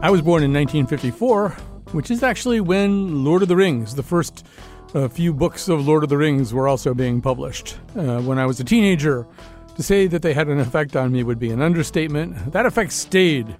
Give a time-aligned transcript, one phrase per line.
[0.00, 1.50] I was born in 1954,
[1.92, 4.46] which is actually when Lord of the Rings, the first
[4.94, 7.76] uh, few books of Lord of the Rings, were also being published.
[7.96, 9.26] Uh, when I was a teenager,
[9.76, 12.52] to say that they had an effect on me would be an understatement.
[12.52, 13.54] That effect stayed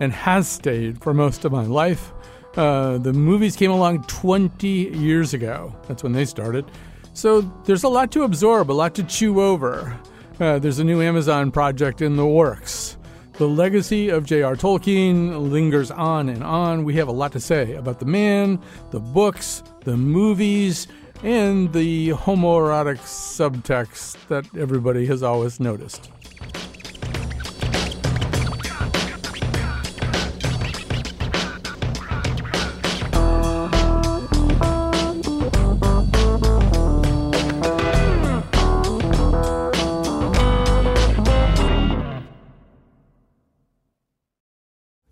[0.00, 2.12] and has stayed for most of my life.
[2.56, 5.74] Uh, the movies came along 20 years ago.
[5.88, 6.70] That's when they started.
[7.14, 9.98] So there's a lot to absorb, a lot to chew over.
[10.40, 12.96] Uh, there's a new Amazon project in the works.
[13.34, 14.56] The legacy of J.R.
[14.56, 16.84] Tolkien lingers on and on.
[16.84, 20.86] We have a lot to say about the man, the books, the movies,
[21.22, 26.10] and the homoerotic subtext that everybody has always noticed.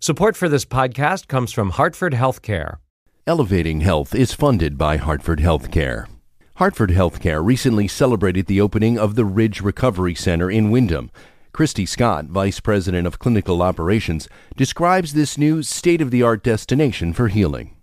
[0.03, 2.77] Support for this podcast comes from Hartford Healthcare.
[3.27, 6.07] Elevating Health is funded by Hartford Healthcare.
[6.55, 11.11] Hartford Healthcare recently celebrated the opening of the Ridge Recovery Center in Windham.
[11.51, 14.27] Christy Scott, Vice President of Clinical Operations,
[14.57, 17.75] describes this new state of the art destination for healing.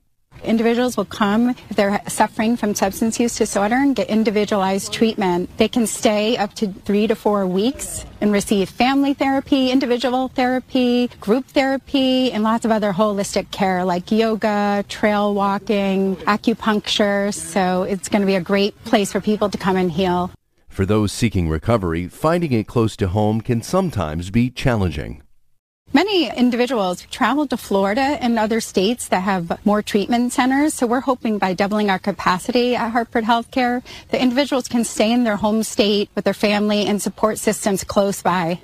[0.44, 5.56] Individuals will come if they're suffering from substance use disorder and get individualized treatment.
[5.58, 11.08] They can stay up to three to four weeks and receive family therapy, individual therapy,
[11.20, 17.32] group therapy, and lots of other holistic care like yoga, trail walking, acupuncture.
[17.34, 20.30] So it's going to be a great place for people to come and heal.
[20.68, 25.22] For those seeking recovery, finding it close to home can sometimes be challenging.
[25.92, 30.74] Many individuals travel to Florida and other states that have more treatment centers.
[30.74, 35.24] So we're hoping by doubling our capacity at Hartford Healthcare, the individuals can stay in
[35.24, 38.60] their home state with their family and support systems close by.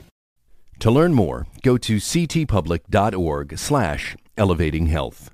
[0.81, 5.31] To learn more, go to ctpublic.org slash elevating health.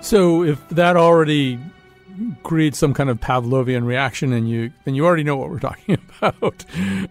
[0.00, 1.58] So if that already
[2.42, 5.98] creates some kind of Pavlovian reaction in you, then you already know what we're talking
[6.20, 6.64] about.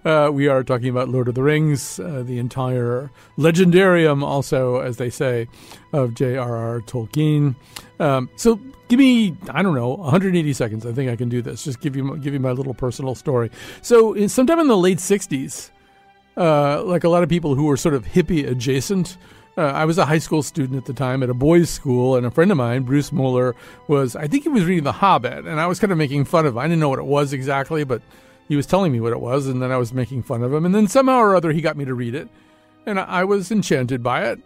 [0.06, 4.98] Uh, we are talking about Lord of the Rings, uh, the entire legendarium, also, as
[4.98, 5.48] they say,
[5.94, 6.82] of J.R.R.
[6.82, 7.56] Tolkien.
[8.00, 10.86] Um, so give me, I don't know, 180 seconds.
[10.86, 11.64] I think I can do this.
[11.64, 13.52] Just give you give you my little personal story.
[13.82, 15.72] So in, sometime in the late 60s,
[16.36, 19.18] uh, like a lot of people who were sort of hippie adjacent,
[19.58, 22.26] uh, I was a high school student at the time at a boys' school, and
[22.26, 23.56] a friend of mine, Bruce Moeller,
[23.88, 26.46] was, I think he was reading The Hobbit, and I was kind of making fun
[26.46, 26.60] of him.
[26.60, 28.02] I didn't know what it was exactly, but
[28.48, 30.66] he was telling me what it was, and then I was making fun of him.
[30.66, 32.30] And then somehow or other, he got me to read it,
[32.86, 34.40] and I was enchanted by it.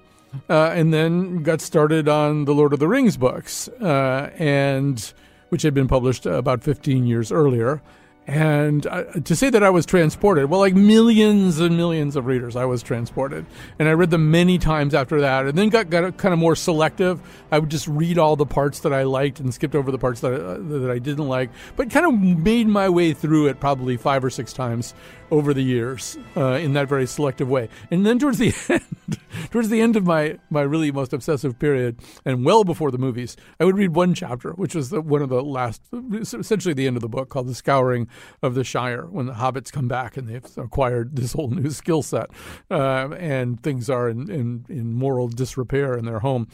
[0.49, 5.11] Uh, and then got started on the Lord of the Rings books, uh, and
[5.49, 7.81] which had been published about 15 years earlier.
[8.27, 8.83] And
[9.25, 12.83] to say that I was transported, well, like millions and millions of readers, I was
[12.83, 13.45] transported.
[13.79, 16.55] And I read them many times after that, and then got, got kind of more
[16.55, 17.19] selective.
[17.51, 20.21] I would just read all the parts that I liked and skipped over the parts
[20.21, 23.59] that I, uh, that I didn't like, but kind of made my way through it
[23.59, 24.93] probably five or six times
[25.31, 27.69] over the years uh, in that very selective way.
[27.89, 31.99] And then towards the end, towards the end of my, my really most obsessive period,
[32.25, 35.29] and well before the movies, I would read one chapter, which was the, one of
[35.29, 35.81] the last,
[36.13, 38.07] essentially the end of the book, called "The Scouring
[38.41, 42.01] of the Shire," when the hobbits come back and they've acquired this whole new skill
[42.01, 42.29] set,
[42.69, 46.47] uh, and things are in, in, in moral disrepair in their home.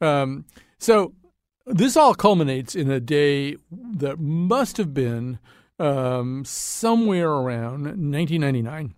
[0.00, 0.44] Um,
[0.78, 1.14] so
[1.66, 5.38] this all culminates in a day that must have been
[5.78, 8.94] um, somewhere around 1999.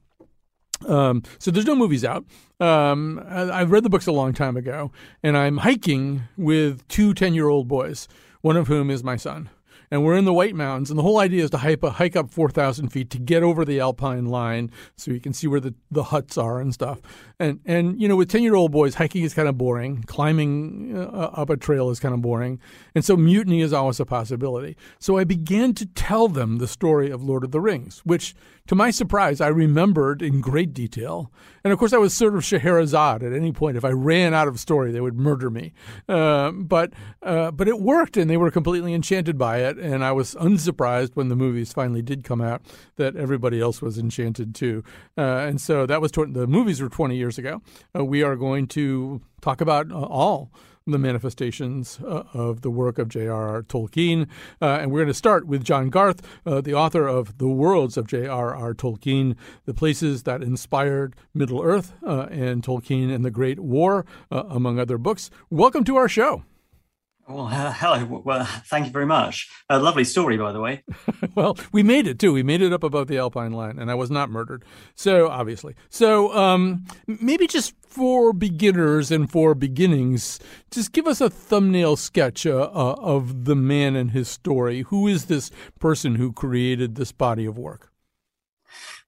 [0.86, 2.24] Um, so there's no movies out.
[2.60, 7.14] Um, I, have read the books a long time ago, and I'm hiking with two
[7.14, 8.08] 10 year old boys,
[8.42, 9.48] one of whom is my son
[9.90, 10.90] and we're in the White Mountains.
[10.90, 13.80] And the whole idea is to hike, hike up 4,000 feet to get over the
[13.80, 17.00] Alpine line so you can see where the, the huts are and stuff.
[17.38, 20.02] And, and you know, with 10 year old boys, hiking is kind of boring.
[20.04, 22.60] Climbing uh, up a trail is kind of boring.
[22.94, 24.76] And so mutiny is always a possibility.
[24.98, 28.34] So I began to tell them the story of Lord of the Rings, which
[28.66, 31.32] to my surprise, I remembered in great detail.
[31.64, 33.76] And of course, I was sort of Scheherazade at any point.
[33.76, 35.72] If I ran out of story, they would murder me.
[36.08, 36.92] Uh, but
[37.22, 39.78] uh, but it worked, and they were completely enchanted by it.
[39.78, 42.62] And I was unsurprised when the movies finally did come out
[42.96, 44.84] that everybody else was enchanted too.
[45.18, 47.62] Uh, and so that was tw- the movies were 20 years ago.
[47.96, 50.50] Uh, we are going to talk about uh, all
[50.86, 53.62] the manifestations uh, of the work of J.R.R.
[53.64, 54.28] Tolkien.
[54.62, 57.96] Uh, and we're going to start with John Garth, uh, the author of The Worlds
[57.96, 58.72] of J.R.R.
[58.74, 59.34] Tolkien,
[59.64, 64.78] the places that inspired Middle Earth uh, and Tolkien and the Great War, uh, among
[64.78, 65.28] other books.
[65.50, 66.44] Welcome to our show.
[67.28, 68.22] Well, hello.
[68.24, 69.50] Well, thank you very much.
[69.68, 70.84] A lovely story, by the way.
[71.34, 72.32] well, we made it too.
[72.32, 74.64] We made it up above the Alpine line, and I was not murdered.
[74.94, 75.74] So, obviously.
[75.88, 80.38] So, um, maybe just for beginners and for beginnings,
[80.70, 84.82] just give us a thumbnail sketch uh, uh, of the man and his story.
[84.82, 85.50] Who is this
[85.80, 87.90] person who created this body of work?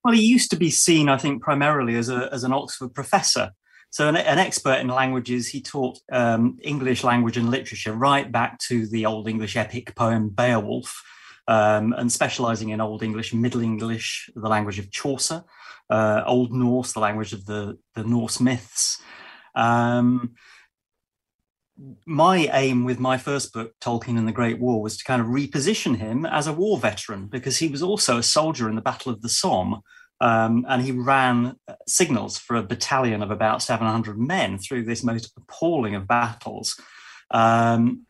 [0.03, 3.51] Well, he used to be seen, I think, primarily as, a, as an Oxford professor.
[3.91, 8.59] So, an, an, expert in languages, he taught um, English language and literature right back
[8.67, 11.03] to the Old English epic poem Beowulf,
[11.47, 15.43] um, and specializing in Old English, Middle English, the language of Chaucer,
[15.89, 19.01] uh, Old Norse, the language of the, the Norse myths.
[19.55, 20.35] Um,
[22.05, 25.27] my aim with my first book, Tolkien and the Great War, was to kind of
[25.29, 29.11] reposition him as a war veteran because he was also a soldier in the Battle
[29.11, 29.81] of the Somme
[30.21, 35.03] um, and he ran uh, signals for a battalion of about 700 men through this
[35.03, 36.79] most appalling of battles.
[37.31, 38.05] Um,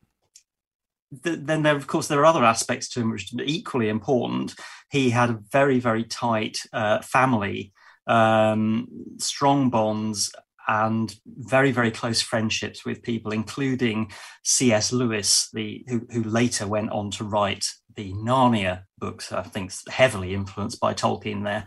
[1.23, 4.56] th- then there, of course, there are other aspects to him which are equally important.
[4.91, 7.73] He had a very, very tight uh, family,
[8.07, 10.31] um, strong bonds,
[10.67, 14.11] and very, very close friendships with people, including
[14.44, 14.94] C.S.
[14.94, 17.65] Lewis, the who, who later went on to write
[17.95, 19.31] the Narnia books.
[19.31, 21.65] I think heavily influenced by Tolkien there.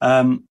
[0.00, 0.48] Um,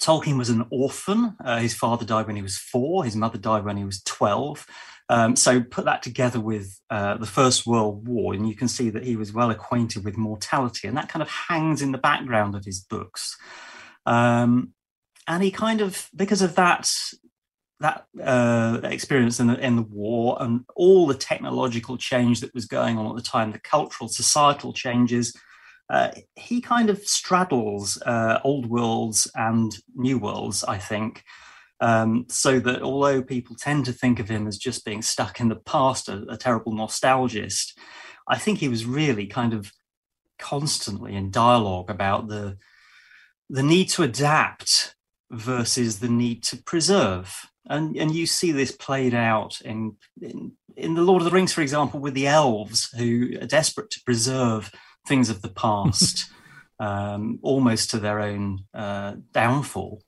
[0.00, 1.36] Tolkien was an orphan.
[1.44, 3.04] Uh, his father died when he was four.
[3.04, 4.66] His mother died when he was 12.
[5.08, 8.88] Um, so put that together with uh, the First World War, and you can see
[8.90, 12.54] that he was well acquainted with mortality, and that kind of hangs in the background
[12.54, 13.36] of his books.
[14.06, 14.72] Um,
[15.26, 16.90] and he kind of, because of that,
[17.80, 22.66] that uh, experience in the, in the war and all the technological change that was
[22.66, 25.34] going on at the time, the cultural, societal changes,
[25.94, 31.22] uh, he kind of straddles uh, old worlds and new worlds, I think.
[31.80, 35.48] Um, so that although people tend to think of him as just being stuck in
[35.48, 37.78] the past, a, a terrible nostalgist,
[38.26, 39.70] I think he was really kind of
[40.36, 42.58] constantly in dialogue about the
[43.48, 44.96] the need to adapt
[45.30, 47.48] versus the need to preserve.
[47.66, 51.52] And, and you see this played out in, in, in the Lord of the Rings,
[51.52, 54.72] for example, with the elves who are desperate to preserve
[55.06, 56.30] things of the past,
[56.78, 60.02] um, almost to their own uh, downfall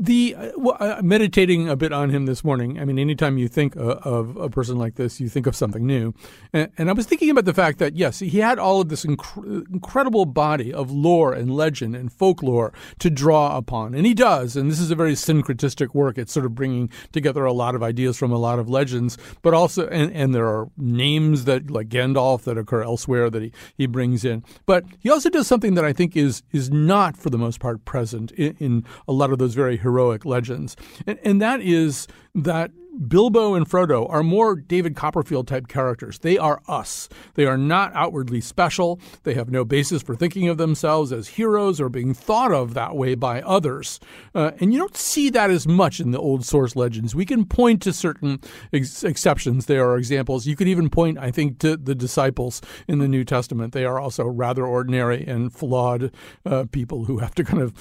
[0.00, 2.80] the uh, well, meditating a bit on him this morning.
[2.80, 5.86] I mean, anytime you think uh, of a person like this, you think of something
[5.86, 6.14] new.
[6.54, 9.04] And, and I was thinking about the fact that yes, he had all of this
[9.04, 14.56] inc- incredible body of lore and legend and folklore to draw upon, and he does.
[14.56, 16.16] And this is a very syncretistic work.
[16.16, 19.52] It's sort of bringing together a lot of ideas from a lot of legends, but
[19.52, 23.86] also and, and there are names that like Gandalf that occur elsewhere that he he
[23.86, 24.44] brings in.
[24.64, 27.84] But he also does something that I think is is not for the most part
[27.84, 30.76] present in, in a lot of those very heroic legends.
[31.06, 32.70] And, and that is that
[33.06, 36.18] Bilbo and Frodo are more David Copperfield type characters.
[36.18, 37.08] They are us.
[37.34, 39.00] They are not outwardly special.
[39.22, 42.96] They have no basis for thinking of themselves as heroes or being thought of that
[42.96, 44.00] way by others.
[44.34, 47.14] Uh, and you don't see that as much in the old source legends.
[47.14, 48.40] We can point to certain
[48.72, 49.66] ex- exceptions.
[49.66, 50.46] There are examples.
[50.46, 53.72] You could even point, I think, to the disciples in the New Testament.
[53.72, 56.12] They are also rather ordinary and flawed
[56.44, 57.74] uh, people who have to kind of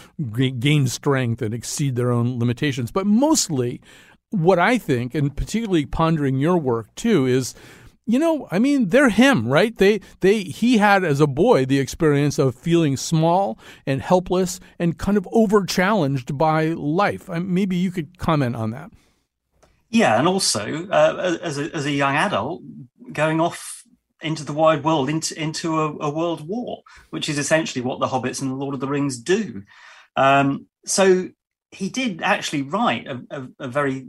[0.59, 2.91] gain strength and exceed their own limitations.
[2.91, 3.81] But mostly,
[4.31, 7.55] what I think, and particularly pondering your work too, is
[8.05, 9.77] you know, I mean, they're him, right?
[9.77, 14.97] They they he had as a boy the experience of feeling small and helpless and
[14.97, 17.29] kind of over challenged by life.
[17.29, 18.89] maybe you could comment on that.
[19.91, 22.63] Yeah, and also uh, as a as a young adult,
[23.13, 23.83] going off
[24.21, 26.81] into the wide world, into into a, a, world war,
[27.11, 29.63] which is essentially what the Hobbits and the Lord of the Rings do.
[30.15, 31.29] Um, so
[31.71, 34.07] he did actually write a, a, a very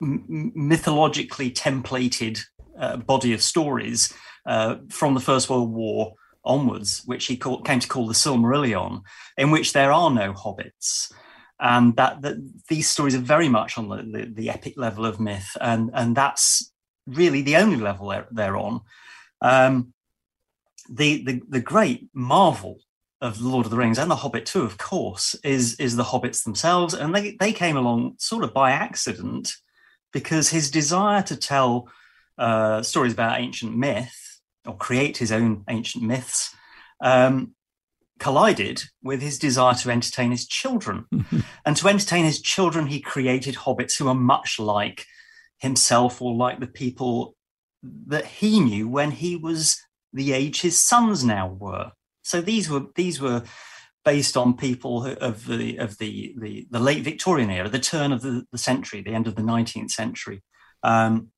[0.00, 2.40] mythologically templated
[2.78, 4.12] uh, body of stories
[4.46, 6.14] uh, from the First World War
[6.44, 9.02] onwards, which he called, came to call the Silmarillion,
[9.38, 11.12] in which there are no hobbits.
[11.60, 12.36] And that, that
[12.68, 16.16] these stories are very much on the, the, the, epic level of myth, and, and
[16.16, 16.72] that's
[17.06, 18.80] really the only level they're, they're on.
[19.40, 19.94] Um,
[20.90, 22.78] the, the, the great marvel
[23.20, 26.44] of Lord of the Rings and The Hobbit too, of course, is is the hobbits
[26.44, 29.52] themselves, and they they came along sort of by accident
[30.12, 31.88] because his desire to tell
[32.38, 36.54] uh, stories about ancient myth or create his own ancient myths
[37.00, 37.54] um,
[38.18, 41.06] collided with his desire to entertain his children.
[41.66, 45.06] and to entertain his children, he created hobbits who are much like
[45.58, 47.36] himself or like the people
[47.82, 49.80] that he knew when he was
[50.12, 51.92] the age his sons now were.
[52.24, 53.44] So these were these were
[54.04, 58.22] based on people of the of the the, the late Victorian era, the turn of
[58.22, 60.42] the, the century, the end of the 19th century.
[60.82, 61.28] Um,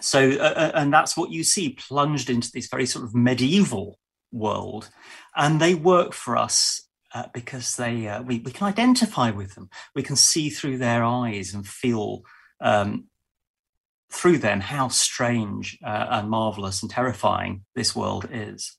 [0.00, 3.98] so uh, uh, and that's what you see plunged into this very sort of medieval
[4.32, 4.90] world,
[5.36, 9.68] and they work for us uh, because they uh, we we can identify with them.
[9.94, 12.22] We can see through their eyes and feel
[12.60, 13.04] um,
[14.10, 18.76] through them how strange uh, and marvelous and terrifying this world is.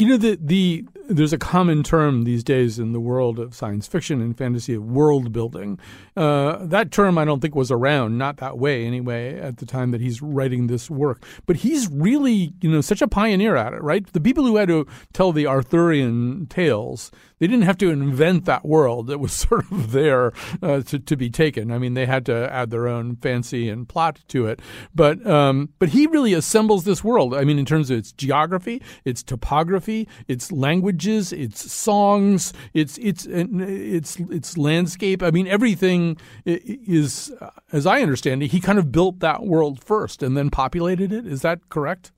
[0.00, 3.86] You know the the there's a common term these days in the world of science
[3.86, 5.78] fiction and fantasy of world building.
[6.16, 9.90] Uh, that term I don't think was around, not that way anyway, at the time
[9.90, 11.22] that he's writing this work.
[11.44, 14.10] But he's really, you know, such a pioneer at it, right?
[14.10, 17.10] The people who had to tell the Arthurian tales,
[17.40, 19.10] they didn't have to invent that world.
[19.10, 20.32] It was sort of there
[20.62, 21.72] uh, to, to be taken.
[21.72, 24.60] I mean, they had to add their own fancy and plot to it.
[24.94, 27.34] But um, but he really assembles this world.
[27.34, 33.26] I mean, in terms of its geography, its topography, its languages, its songs, its its
[33.26, 35.22] its its landscape.
[35.22, 37.32] I mean, everything is,
[37.72, 41.26] as I understand it, he kind of built that world first and then populated it.
[41.26, 42.12] Is that correct?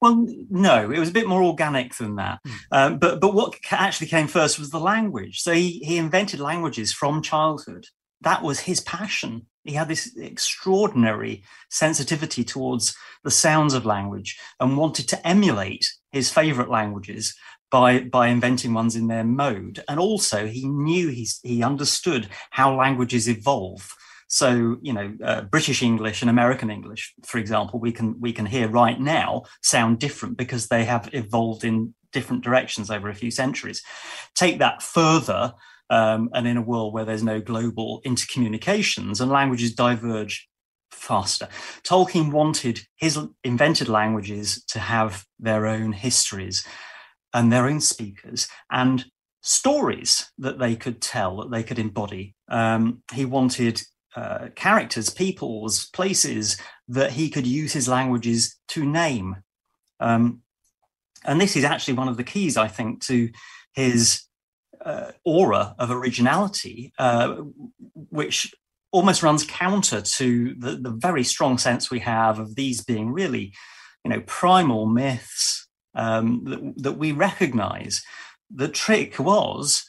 [0.00, 2.40] Well, no, it was a bit more organic than that.
[2.46, 2.58] Mm.
[2.72, 5.40] Um, but but what actually came first was the language.
[5.40, 7.86] So he he invented languages from childhood.
[8.20, 9.46] That was his passion.
[9.64, 16.30] He had this extraordinary sensitivity towards the sounds of language and wanted to emulate his
[16.30, 17.34] favorite languages
[17.70, 19.82] by by inventing ones in their mode.
[19.88, 23.94] And also, he knew he he understood how languages evolve
[24.34, 28.46] so, you know, uh, British English and American English, for example, we can we can
[28.46, 33.30] hear right now sound different because they have evolved in different directions over a few
[33.30, 33.80] centuries.
[34.34, 35.54] Take that further,
[35.88, 40.48] um, and in a world where there's no global intercommunications and languages diverge
[40.90, 41.46] faster.
[41.84, 46.66] Tolkien wanted his invented languages to have their own histories
[47.32, 49.04] and their own speakers and
[49.42, 52.34] stories that they could tell, that they could embody.
[52.48, 53.80] Um, he wanted
[54.16, 56.56] uh, characters, peoples, places
[56.88, 59.36] that he could use his languages to name.
[60.00, 60.42] Um,
[61.24, 63.30] and this is actually one of the keys, I think, to
[63.72, 64.22] his
[64.84, 67.36] uh, aura of originality, uh,
[68.10, 68.54] which
[68.92, 73.52] almost runs counter to the, the, very strong sense we have of these being really,
[74.04, 78.02] you know, primal myths um, that, that we recognize.
[78.54, 79.84] The trick was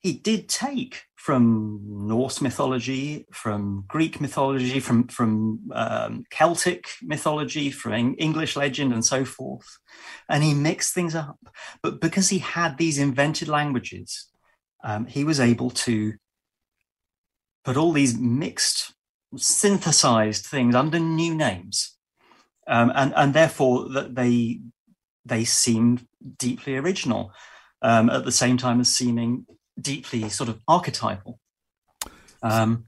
[0.00, 8.14] he did take from Norse mythology, from Greek mythology, from from um, Celtic mythology, from
[8.16, 9.66] English legend, and so forth,
[10.28, 11.40] and he mixed things up.
[11.82, 14.28] But because he had these invented languages,
[14.84, 16.14] um, he was able to
[17.64, 18.94] put all these mixed,
[19.36, 21.96] synthesized things under new names,
[22.68, 24.60] um, and and therefore that they
[25.24, 26.06] they seemed
[26.38, 27.32] deeply original.
[27.82, 29.44] Um, at the same time as seeming
[29.80, 31.38] deeply sort of archetypal.
[32.42, 32.86] Um,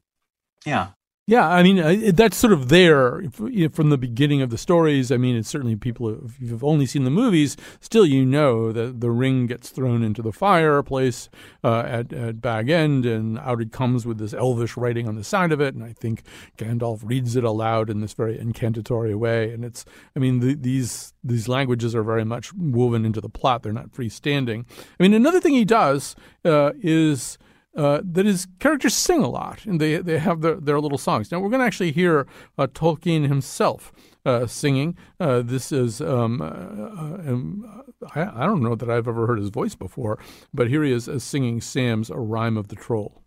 [0.64, 0.88] yeah.
[1.28, 3.22] Yeah, I mean that's sort of there
[3.70, 5.12] from the beginning of the stories.
[5.12, 9.02] I mean, it's certainly people if you've only seen the movies, still you know that
[9.02, 11.28] the ring gets thrown into the fireplace
[11.62, 15.22] uh, at at Bag End, and out it comes with this elvish writing on the
[15.22, 15.74] side of it.
[15.74, 16.22] And I think
[16.56, 19.52] Gandalf reads it aloud in this very incantatory way.
[19.52, 19.84] And it's,
[20.16, 23.64] I mean, the, these these languages are very much woven into the plot.
[23.64, 24.64] They're not freestanding.
[24.98, 26.16] I mean, another thing he does
[26.46, 27.36] uh, is
[27.78, 31.30] uh, that his characters sing a lot, and they they have their, their little songs.
[31.30, 32.26] Now we're going to actually hear
[32.58, 33.92] uh, Tolkien himself
[34.26, 34.96] uh, singing.
[35.20, 37.84] Uh, this is um, uh, um,
[38.16, 40.18] I, I, don't know that I've ever heard his voice before,
[40.52, 43.22] but here he is singing Sam's A Rime of the Troll.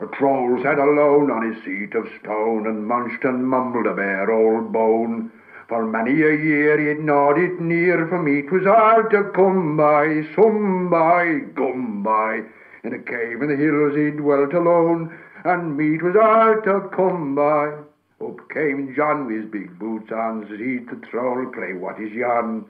[0.00, 4.30] A troll sat alone on his seat of stone and munched and mumbled a bare
[4.30, 5.32] old bone.
[5.68, 11.40] For many a year it near, for me 'twas hard to come by, some by,
[11.54, 12.44] gum by.
[12.82, 15.12] In a cave in the hills he dwelt alone,
[15.44, 17.74] and me 'twas hard to come by.
[18.18, 22.12] Up came John with his big boots on, says he to troll, play what is
[22.12, 22.64] yon?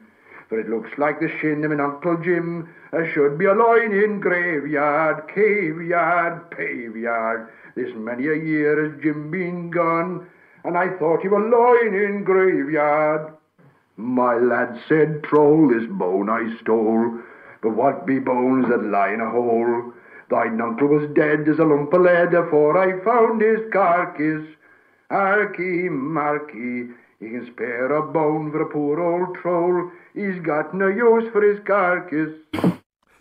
[0.49, 3.93] For it looks like the shin of an Uncle Jim, as should be a loin
[3.93, 7.47] in graveyard, caveyard, paveyard.
[7.77, 10.27] This many a year has Jim been gone,
[10.65, 13.33] and I thought you were lying in graveyard.
[13.97, 17.19] My lad said, Troll, this bone I stole,
[17.63, 19.93] but what be bones that lie in a hole?
[20.31, 24.47] Thine uncle was dead as a lump of lead afore I found his carcass.
[25.11, 29.91] Harkee, marky, He can spare a bone for a poor old troll.
[30.15, 32.78] He's got no use for his carcass.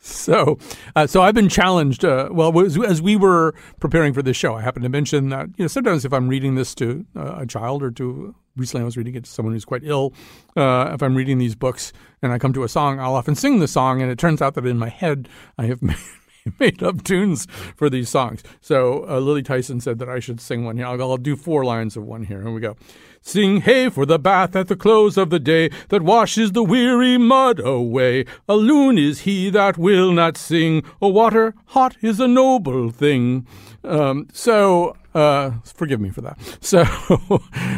[0.08, 0.58] So,
[0.96, 2.06] uh, so I've been challenged.
[2.06, 5.50] Uh, well, as, as, we were preparing for this show, I happened to mention that
[5.58, 8.86] you know sometimes if I'm reading this to uh, a child or to recently I
[8.86, 10.14] was reading it to someone who's quite ill.
[10.56, 13.60] Uh, if I'm reading these books and I come to a song, I'll often sing
[13.60, 15.82] the song, and it turns out that in my head I have
[16.60, 18.44] made, up tunes for these songs.
[18.62, 20.86] So uh, Lily Tyson said that I should sing one here.
[20.86, 22.42] I'll, I'll do four lines of one here.
[22.42, 22.76] Here we go.
[23.22, 27.18] Sing hey for the bath at the close of the day that washes the weary
[27.18, 28.26] mud away.
[28.48, 30.84] A loon is he that will not sing.
[31.02, 33.46] A water hot is a noble thing.
[33.84, 36.38] Um, so uh, forgive me for that.
[36.62, 36.86] So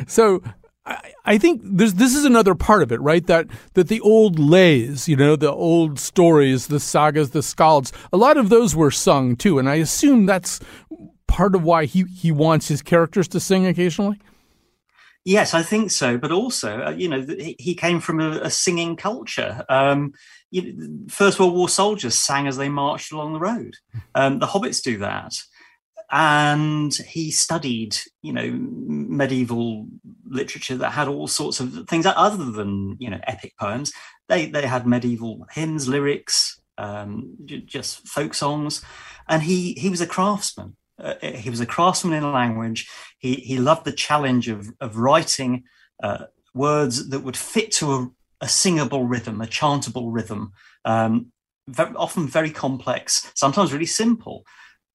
[0.07, 0.43] so
[1.25, 3.25] I, think this this is another part of it, right?
[3.27, 8.17] That that the old lays, you know, the old stories, the sagas, the skalds, a
[8.17, 10.59] lot of those were sung too, and I assume that's
[11.27, 14.19] part of why he he wants his characters to sing occasionally.
[15.25, 16.17] Yes, I think so.
[16.17, 17.25] But also, uh, you know,
[17.59, 19.63] he came from a, a singing culture.
[19.69, 20.13] Um,
[20.49, 23.75] you know, First World War soldiers sang as they marched along the road.
[24.15, 25.35] Um, the hobbits do that
[26.11, 29.87] and he studied you know medieval
[30.29, 33.91] literature that had all sorts of things other than you know epic poems.
[34.27, 38.81] They they had medieval hymns lyrics um, just folk songs.
[39.27, 40.75] And he he was a craftsman.
[40.97, 42.89] Uh, he was a craftsman in language.
[43.19, 45.63] He he loved the challenge of of writing
[46.01, 48.09] uh, words that would fit to a,
[48.41, 50.51] a singable rhythm a chantable rhythm
[50.85, 51.31] um,
[51.67, 54.43] very, often very complex sometimes really simple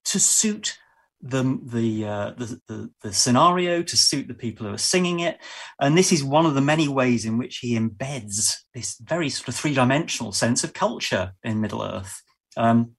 [0.05, 0.79] to suit
[1.27, 5.39] the the, uh, the, the the scenario to suit the people who are singing it,
[5.81, 9.49] and this is one of the many ways in which he embeds this very sort
[9.49, 12.23] of three dimensional sense of culture in Middle Earth.
[12.59, 12.91] Um,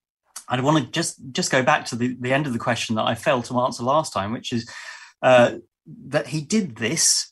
[0.48, 3.06] I want to just just go back to the, the end of the question that
[3.06, 4.68] I failed to answer last time, which is
[5.22, 5.58] uh,
[6.08, 7.32] that he did this.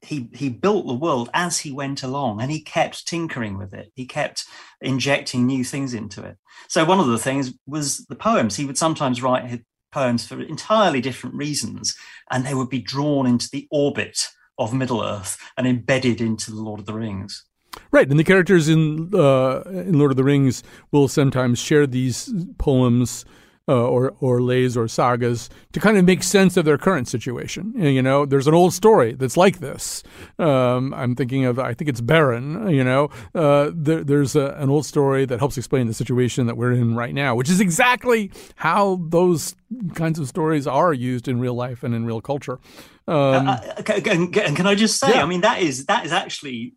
[0.00, 3.92] He he built the world as he went along, and he kept tinkering with it.
[3.94, 4.44] He kept
[4.80, 6.38] injecting new things into it.
[6.68, 8.56] So one of the things was the poems.
[8.56, 9.60] He would sometimes write
[9.92, 11.96] poems for entirely different reasons,
[12.30, 14.18] and they would be drawn into the orbit
[14.58, 17.44] of Middle Earth and embedded into the Lord of the Rings.
[17.92, 22.32] Right, and the characters in uh, in Lord of the Rings will sometimes share these
[22.58, 23.24] poems
[23.70, 27.72] uh, or or lays or sagas to kind of make sense of their current situation.
[27.76, 30.02] You know, there's an old story that's like this.
[30.40, 32.74] Um, I'm thinking of I think it's Beren.
[32.74, 36.56] You know, uh, there, there's a, an old story that helps explain the situation that
[36.56, 39.54] we're in right now, which is exactly how those
[39.94, 42.58] kinds of stories are used in real life and in real culture.
[43.06, 45.10] Um, uh, uh can, can, I just say?
[45.10, 45.22] Yeah.
[45.22, 46.74] I mean, that is that is actually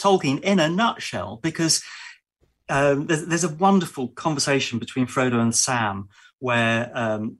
[0.00, 1.82] Tolkien in a nutshell because
[2.72, 6.08] um, there's, there's, a wonderful conversation between Frodo and Sam
[6.38, 7.36] where um,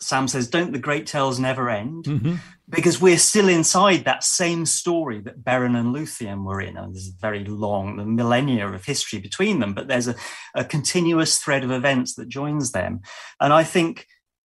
[0.00, 2.04] Sam says, Don't the great tales never end?
[2.04, 2.36] Mm-hmm.
[2.68, 6.76] Because we're still inside that same story that Beren and Luthien were in.
[6.76, 10.14] And there's a very long, the millennia of history between them, but there's a,
[10.54, 13.00] a continuous thread of events that joins them.
[13.40, 14.06] And I think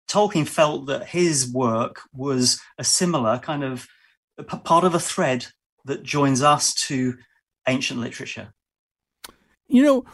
[0.09, 3.85] Tolkien felt that his work was a similar kind of
[4.63, 5.47] part of a thread
[5.83, 7.15] that joins us to
[7.67, 8.53] ancient literature.
[9.71, 10.05] You know,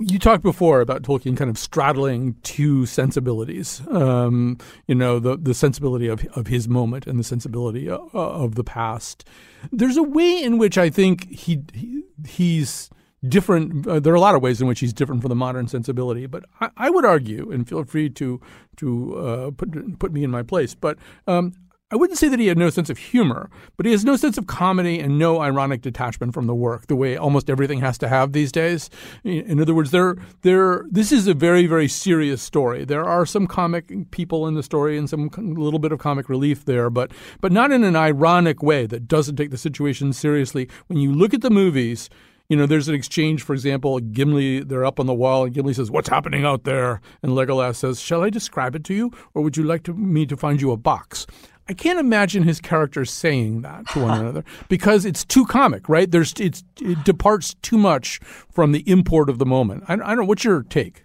[0.00, 3.80] you talked before about Tolkien kind of straddling two sensibilities.
[3.88, 8.18] Um, you know, the the sensibility of of his moment and the sensibility of, uh,
[8.18, 9.24] of the past.
[9.70, 12.90] There's a way in which I think he, he he's
[13.28, 13.86] different.
[13.86, 16.26] Uh, there are a lot of ways in which he's different from the modern sensibility,
[16.26, 18.40] but I, I would argue, and feel free to
[18.78, 20.74] to uh, put put me in my place.
[20.74, 20.98] But
[21.28, 21.52] um,
[21.90, 24.38] I wouldn't say that he had no sense of humor, but he has no sense
[24.38, 28.08] of comedy and no ironic detachment from the work, the way almost everything has to
[28.08, 28.88] have these days.
[29.22, 32.86] In other words, there, there, this is a very, very serious story.
[32.86, 36.64] There are some comic people in the story and some little bit of comic relief
[36.64, 40.70] there, but, but not in an ironic way that doesn't take the situation seriously.
[40.86, 42.08] When you look at the movies,
[42.48, 45.72] you know, there's an exchange, for example, Gimli, they're up on the wall, and Gimli
[45.72, 47.00] says, What's happening out there?
[47.22, 50.26] And Legolas says, Shall I describe it to you, or would you like to, me
[50.26, 51.26] to find you a box?
[51.68, 56.10] I can't imagine his characters saying that to one another because it's too comic, right?
[56.10, 58.18] There's it's it departs too much
[58.50, 59.84] from the import of the moment.
[59.88, 60.24] I, I don't know.
[60.24, 61.04] What's your take?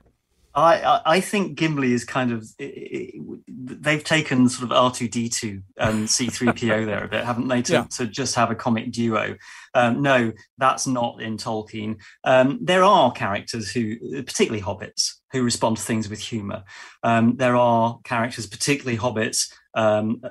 [0.55, 5.07] I I think Gimli is kind of it, it, they've taken sort of R two
[5.07, 7.61] D two and C three PO there a bit, haven't they?
[7.63, 7.83] To, yeah.
[7.91, 9.37] to just have a comic duo.
[9.73, 11.97] Um, no, that's not in Tolkien.
[12.23, 16.63] Um, there are characters who, particularly hobbits, who respond to things with humour.
[17.03, 20.21] Um, there are characters, particularly hobbits, um,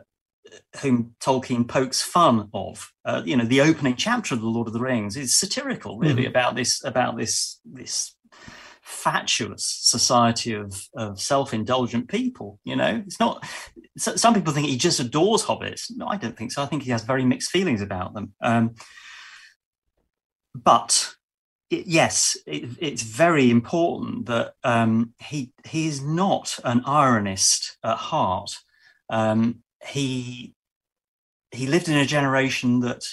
[0.82, 2.92] whom Tolkien pokes fun of.
[3.04, 6.22] Uh, you know, the opening chapter of the Lord of the Rings is satirical, really,
[6.22, 6.30] mm-hmm.
[6.30, 8.14] about this about this this
[8.88, 13.02] fatuous society of, of self-indulgent people you know?
[13.06, 13.46] It's not
[13.96, 15.90] some people think he just adores hobbits.
[15.94, 16.62] No i don't think so.
[16.62, 18.32] I think he has very mixed feelings about them.
[18.40, 18.74] Um,
[20.54, 21.14] but
[21.70, 27.96] it, yes it, it's very important that um, he he is not an ironist at
[27.96, 28.56] heart.
[29.10, 30.54] Um, he
[31.50, 33.04] he lived in a generation that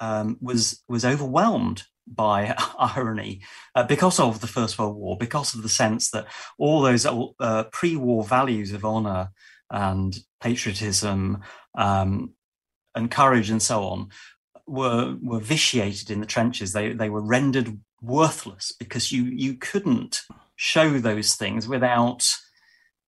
[0.00, 3.40] um, was was overwhelmed by irony
[3.74, 6.26] uh, because of the First World War, because of the sense that
[6.58, 9.30] all those uh, pre-war values of honor
[9.70, 11.42] and patriotism
[11.76, 12.32] um,
[12.94, 14.08] and courage and so on
[14.66, 16.72] were were vitiated in the trenches.
[16.72, 20.22] They they were rendered worthless because you you couldn't
[20.56, 22.28] show those things without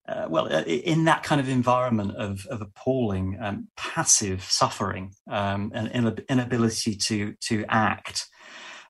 [0.08, 5.70] uh, well, uh, in that kind of environment of, of appalling, um, passive suffering um,
[5.74, 5.88] and
[6.28, 8.26] inability to to act.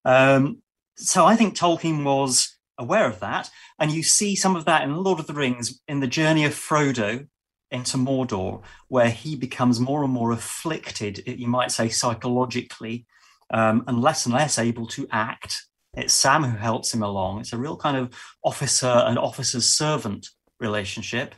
[0.05, 0.62] Um,
[0.96, 4.94] so I think Tolkien was aware of that, and you see some of that in
[4.94, 7.27] Lord of the Rings in the journey of Frodo
[7.70, 13.07] into Mordor, where he becomes more and more afflicted, you might say psychologically,
[13.53, 15.66] um, and less and less able to act.
[15.96, 17.40] It's Sam who helps him along.
[17.40, 20.29] It's a real kind of officer and officer's servant
[20.61, 21.35] relationship.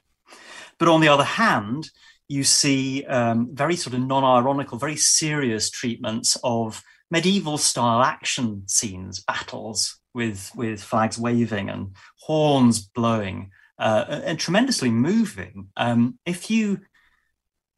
[0.79, 1.91] But on the other hand,
[2.29, 8.63] you see um, very sort of non ironical, very serious treatments of medieval style action
[8.67, 15.69] scenes, battles with, with flags waving and horns blowing, uh, and tremendously moving.
[15.77, 16.81] Um, if you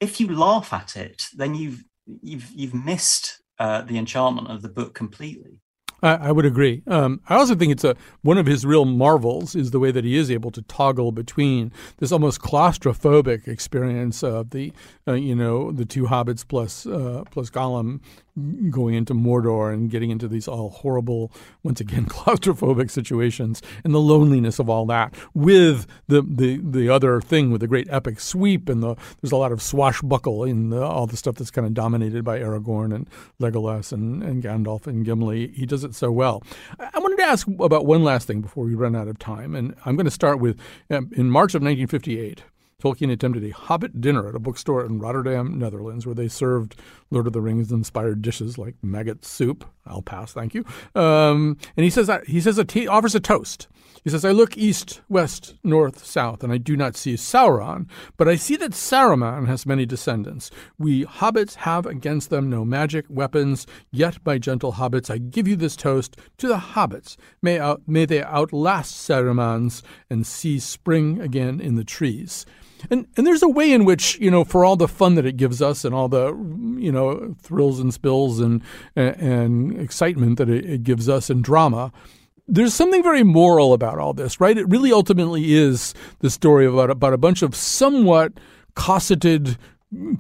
[0.01, 4.69] if you laugh at it, then you've you've you've missed uh, the enchantment of the
[4.69, 5.61] book completely.
[6.05, 6.83] I, I would agree.
[6.87, 10.05] Um, I also think it's a one of his real marvels is the way that
[10.05, 14.73] he is able to toggle between this almost claustrophobic experience of the,
[15.09, 18.01] uh, you know, the two hobbits plus uh, plus Gollum
[18.71, 24.01] going into Mordor and getting into these all horrible, once again, claustrophobic situations and the
[24.01, 28.69] loneliness of all that with the, the, the other thing with the great epic sweep
[28.69, 31.75] and the there's a lot of swashbuckle in the, all the stuff that's kind of
[31.75, 33.09] dominated by Aragorn and
[33.41, 35.49] Legolas and, and Gandalf and Gimli.
[35.49, 36.43] He does it so well.
[36.79, 39.75] I wanted to ask about one last thing before we run out of time, and
[39.85, 40.59] I'm going to start with
[40.91, 42.43] um, in March of 1958.
[42.85, 46.75] Tolkien attempted a Hobbit dinner at a bookstore in Rotterdam, Netherlands, where they served
[47.11, 49.65] Lord of the Rings inspired dishes like maggot soup.
[49.87, 50.67] I'll pass, thank you.
[50.95, 53.69] Um, and he says that, he says he offers a toast.
[54.05, 57.87] He says, "I look east, west, north, south, and I do not see Sauron,
[58.19, 60.51] but I see that Saruman has many descendants.
[60.79, 63.67] We hobbits have against them no magic weapons.
[63.91, 67.17] Yet, by gentle hobbits, I give you this toast to the hobbits.
[67.41, 72.45] May out, may they outlast Sarumans and see spring again in the trees."
[72.91, 75.39] And and there's a way in which you know for all the fun that it
[75.39, 76.27] gives us and all the
[76.79, 78.61] you know thrills and spills and
[78.95, 81.91] and, and excitement that it, it gives us and drama.
[82.47, 84.57] There's something very moral about all this, right?
[84.57, 88.35] It really ultimately is the story about about a bunch of somewhat
[88.75, 89.57] cosseted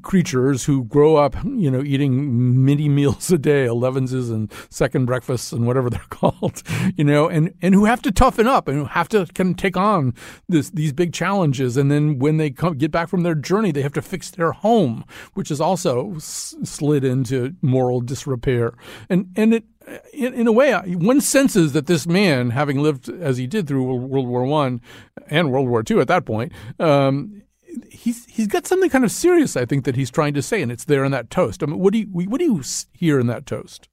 [0.03, 5.53] creatures who grow up, you know, eating many meals a day, elevenses and second breakfasts
[5.53, 6.63] and whatever they're called,
[6.97, 9.57] you know, and, and who have to toughen up and who have to kind of
[9.57, 10.15] take on
[10.49, 11.77] this these big challenges.
[11.77, 14.53] And then when they come get back from their journey, they have to fix their
[14.53, 18.75] home, which is also slid into moral disrepair.
[19.09, 19.65] And and it
[20.13, 23.83] in, in, a way, one senses that this man, having lived as he did through
[23.83, 24.81] World War One
[25.29, 27.43] and World War Two at that point, um,
[27.91, 30.71] he's he's got something kind of serious, I think, that he's trying to say, and
[30.71, 31.63] it's there in that toast.
[31.63, 33.89] I mean, what do you what do you hear in that toast?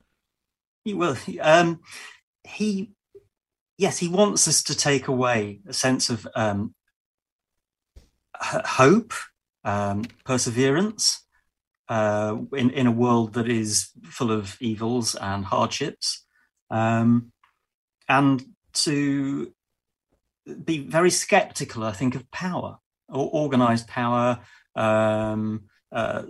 [0.86, 1.82] Well, um,
[2.44, 2.92] he
[3.78, 6.74] yes, he wants us to take away a sense of um,
[8.36, 9.14] hope,
[9.64, 11.26] um, perseverance
[11.90, 16.26] uh, in in a world that is full of evils and hardships,
[16.70, 17.32] um,
[18.10, 19.54] and to
[20.64, 22.80] be very skeptical, I think, of power
[23.20, 24.40] organized power,
[24.76, 26.24] um, uh,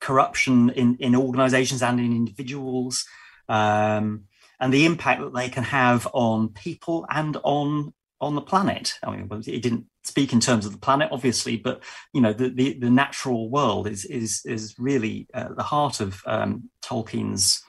[0.00, 3.04] corruption in, in organizations and in individuals,
[3.48, 4.24] um,
[4.58, 8.94] and the impact that they can have on people and on on the planet.
[9.02, 11.82] I mean, it didn't speak in terms of the planet, obviously, but
[12.14, 16.22] you know, the the, the natural world is is is really uh, the heart of
[16.26, 17.62] um, Tolkien's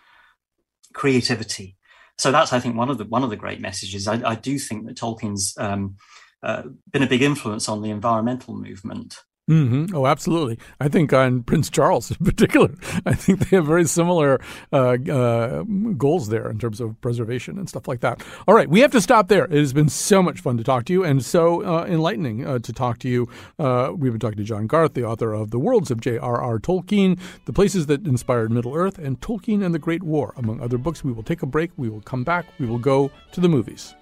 [0.94, 1.76] creativity.
[2.18, 4.08] So that's, I think, one of the one of the great messages.
[4.08, 5.98] I, I do think that Tolkien's um,
[6.44, 9.18] uh, been a big influence on the environmental movement.
[9.50, 9.96] Mm-hmm.
[9.96, 10.60] Oh, absolutely.
[10.82, 12.70] I think on Prince Charles in particular,
[13.06, 14.42] I think they have very similar
[14.74, 15.64] uh, uh,
[15.98, 18.22] goals there in terms of preservation and stuff like that.
[18.46, 19.46] All right, we have to stop there.
[19.46, 22.60] It has been so much fun to talk to you and so uh, enlightening uh,
[22.60, 23.30] to talk to you.
[23.58, 26.60] Uh, we've been talking to John Garth, the author of The Worlds of J.R.R.
[26.60, 30.78] Tolkien, The Places That Inspired Middle Earth, and Tolkien and the Great War, among other
[30.78, 31.06] books.
[31.06, 31.72] We will take a break.
[31.78, 32.48] We will come back.
[32.60, 33.96] We will go to the movies.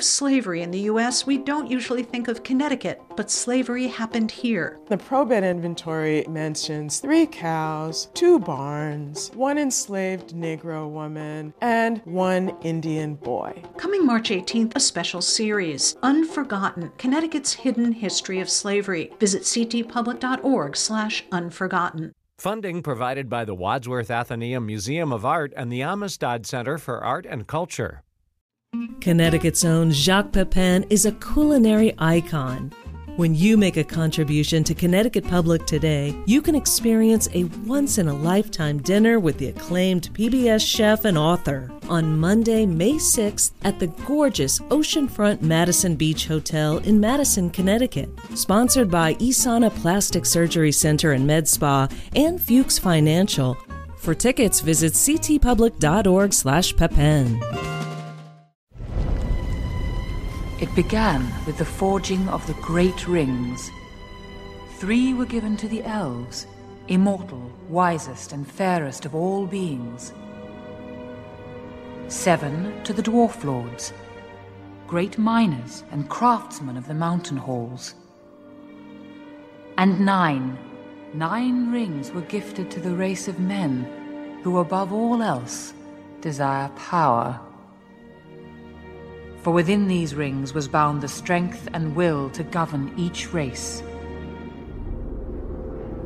[0.00, 4.80] Of slavery in the U.S., we don't usually think of Connecticut, but slavery happened here.
[4.86, 13.14] The probate inventory mentions three cows, two barns, one enslaved Negro woman, and one Indian
[13.14, 13.62] boy.
[13.76, 19.12] Coming March 18th, a special series, Unforgotten, Connecticut's Hidden History of Slavery.
[19.20, 22.14] Visit ctpublic.org slash unforgotten.
[22.38, 27.26] Funding provided by the Wadsworth Atheneum Museum of Art and the Amistad Center for Art
[27.28, 28.02] and Culture.
[29.00, 32.72] Connecticut's own Jacques Pepin is a culinary icon.
[33.16, 38.06] When you make a contribution to Connecticut Public today, you can experience a once in
[38.08, 43.80] a lifetime dinner with the acclaimed PBS chef and author on Monday, May 6th at
[43.80, 48.08] the gorgeous oceanfront Madison Beach Hotel in Madison, Connecticut.
[48.34, 53.56] Sponsored by Isana Plastic Surgery Center and Med Spa and Fuchs Financial.
[53.96, 57.69] For tickets, visit ctpublic.org/pepin.
[60.60, 63.70] It began with the forging of the Great Rings.
[64.76, 66.46] Three were given to the elves,
[66.86, 70.12] immortal, wisest, and fairest of all beings.
[72.08, 73.94] Seven to the Dwarf Lords,
[74.86, 77.94] great miners and craftsmen of the mountain halls.
[79.78, 80.58] And nine,
[81.14, 85.72] nine rings were gifted to the race of men who, above all else,
[86.20, 87.40] desire power.
[89.42, 93.82] For within these rings was bound the strength and will to govern each race.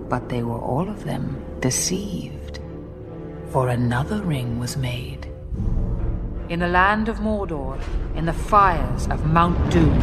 [0.09, 2.61] But they were all of them deceived,
[3.51, 5.27] for another ring was made.
[6.49, 7.77] In the land of Mordor,
[8.14, 9.99] in the fires of Mount Doom,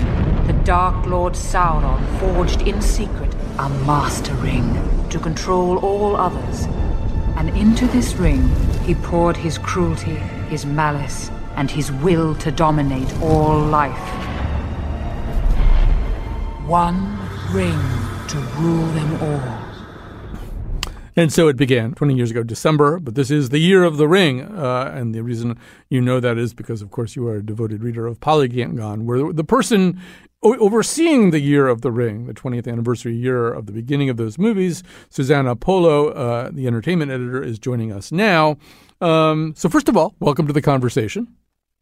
[0.48, 6.66] the Dark Lord Sauron forged in secret a master ring to control all others.
[7.38, 8.50] And into this ring
[8.84, 10.16] he poured his cruelty,
[10.50, 13.98] his malice, and his will to dominate all life.
[16.68, 17.18] One
[17.52, 17.80] ring
[18.30, 19.72] to rule them all.
[21.16, 24.08] And so it began 20 years ago, December, but this is the year of the
[24.08, 24.42] ring.
[24.42, 25.58] Uh, and the reason
[25.90, 29.34] you know that is because, of course, you are a devoted reader of Polygon, where
[29.34, 30.00] the person
[30.44, 34.38] overseeing the year of the ring, the 20th anniversary year of the beginning of those
[34.38, 38.58] movies, Susana Polo, uh, the entertainment editor, is joining us now.
[39.02, 41.28] Um, so, first of all, welcome to the conversation.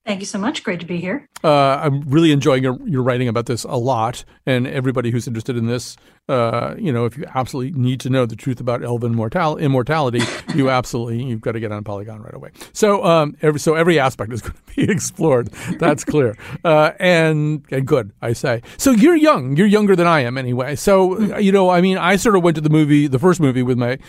[0.09, 0.63] Thank you so much.
[0.63, 1.29] Great to be here.
[1.43, 4.25] Uh, I'm really enjoying your, your, writing about this a lot.
[4.43, 8.25] And everybody who's interested in this, uh, you know, if you absolutely need to know
[8.25, 10.21] the truth about elven mortal- immortality,
[10.55, 12.49] you absolutely, you've got to get on Polygon right away.
[12.73, 15.49] So, um, every, so every aspect is going to be explored.
[15.77, 16.35] That's clear.
[16.63, 18.63] uh, and, and good, I say.
[18.77, 19.57] So you're young.
[19.57, 20.75] You're younger than I am anyway.
[20.75, 21.39] So, mm-hmm.
[21.39, 23.77] you know, I mean, I sort of went to the movie, the first movie with
[23.77, 23.99] my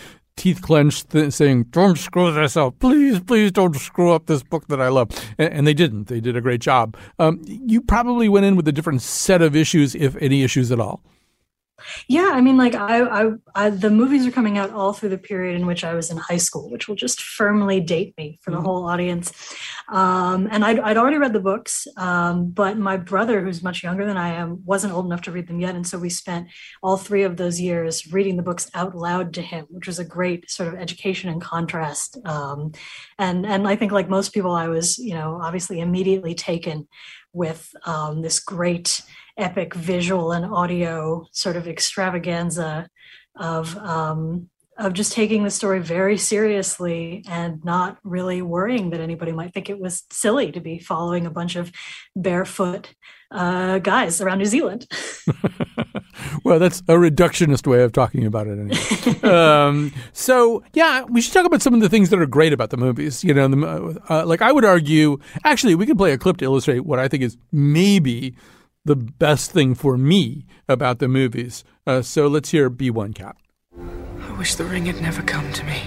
[0.41, 4.67] teeth clenched, th- saying, "Don't screw this up, please, please, don't screw up this book
[4.69, 6.05] that I love." And, and they didn't.
[6.09, 6.97] They did a great job.
[7.19, 10.81] Um, you probably went in with a different set of issues, if any issues at
[10.81, 11.03] all.
[12.09, 15.19] Yeah, I mean, like I, I, I, the movies are coming out all through the
[15.19, 18.51] period in which I was in high school, which will just firmly date me for
[18.51, 18.67] the mm-hmm.
[18.67, 19.33] whole audience.
[19.89, 24.07] Um, and I'd, I'd, already read the books, um, but my brother, who's much younger
[24.07, 26.49] than I am, wasn't old enough to read them yet, and so we spent
[26.83, 30.05] all three of those years reading the books out loud to him, which was a
[30.05, 32.19] great sort of education and contrast.
[32.25, 32.73] Um,
[33.19, 36.87] and and I think, like most people, I was, you know, obviously immediately taken
[37.33, 39.01] with um, this great
[39.41, 42.89] epic visual and audio sort of extravaganza
[43.37, 44.49] of um,
[44.81, 49.69] of just taking the story very seriously and not really worrying that anybody might think
[49.69, 51.71] it was silly to be following a bunch of
[52.17, 52.95] barefoot
[53.31, 54.87] uh, guys around New Zealand.
[56.45, 58.59] well, that's a reductionist way of talking about it.
[58.59, 59.21] Anyway.
[59.33, 62.71] um, so, yeah, we should talk about some of the things that are great about
[62.71, 63.23] the movies.
[63.23, 66.45] You know, the, uh, like I would argue, actually, we can play a clip to
[66.47, 68.35] illustrate what I think is maybe
[68.85, 71.65] the best thing for me about the movies.
[71.87, 73.39] Uh, so let's hear B1 Cap.
[74.21, 75.83] I wish the ring had never come to me.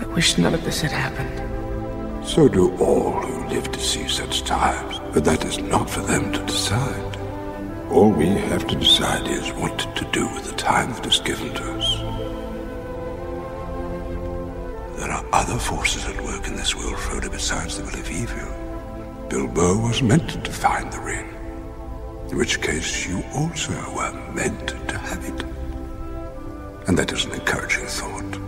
[0.00, 2.26] I wish none of this had happened.
[2.26, 6.32] So do all who live to see such times, but that is not for them
[6.32, 7.16] to decide.
[7.90, 11.54] All we have to decide is what to do with the time that is given
[11.54, 11.98] to us.
[14.98, 18.65] There are other forces at work in this world, Frodo, besides the will of evil.
[19.28, 21.28] Bilbo was meant to find the ring.
[22.30, 25.44] In which case, you also were meant to have it.
[26.88, 28.40] And that is an encouraging thought.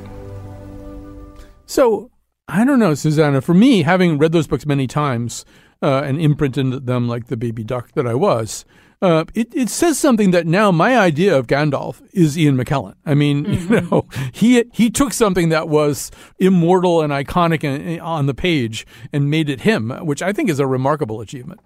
[1.67, 2.11] So,
[2.47, 3.41] I don't know, Susana.
[3.41, 5.45] For me, having read those books many times
[5.83, 8.65] uh, and imprinted them like the baby duck that I was,
[9.01, 12.95] uh, it, it says something that now my idea of Gandalf is Ian McKellen.
[13.07, 13.75] I mean, mm-hmm.
[13.75, 18.87] you know, he he took something that was immortal and iconic and, on the page
[19.13, 21.61] and made it him, which I think is a remarkable achievement.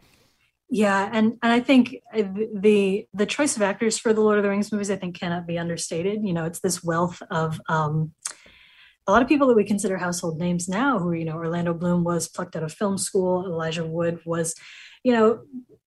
[0.74, 4.48] Yeah, and and I think the the choice of actors for the Lord of the
[4.48, 6.24] Rings movies, I think, cannot be understated.
[6.24, 8.12] You know, it's this wealth of um,
[9.06, 10.98] a lot of people that we consider household names now.
[10.98, 13.44] Who you know, Orlando Bloom was plucked out of film school.
[13.44, 14.54] Elijah Wood was,
[15.02, 15.40] you know,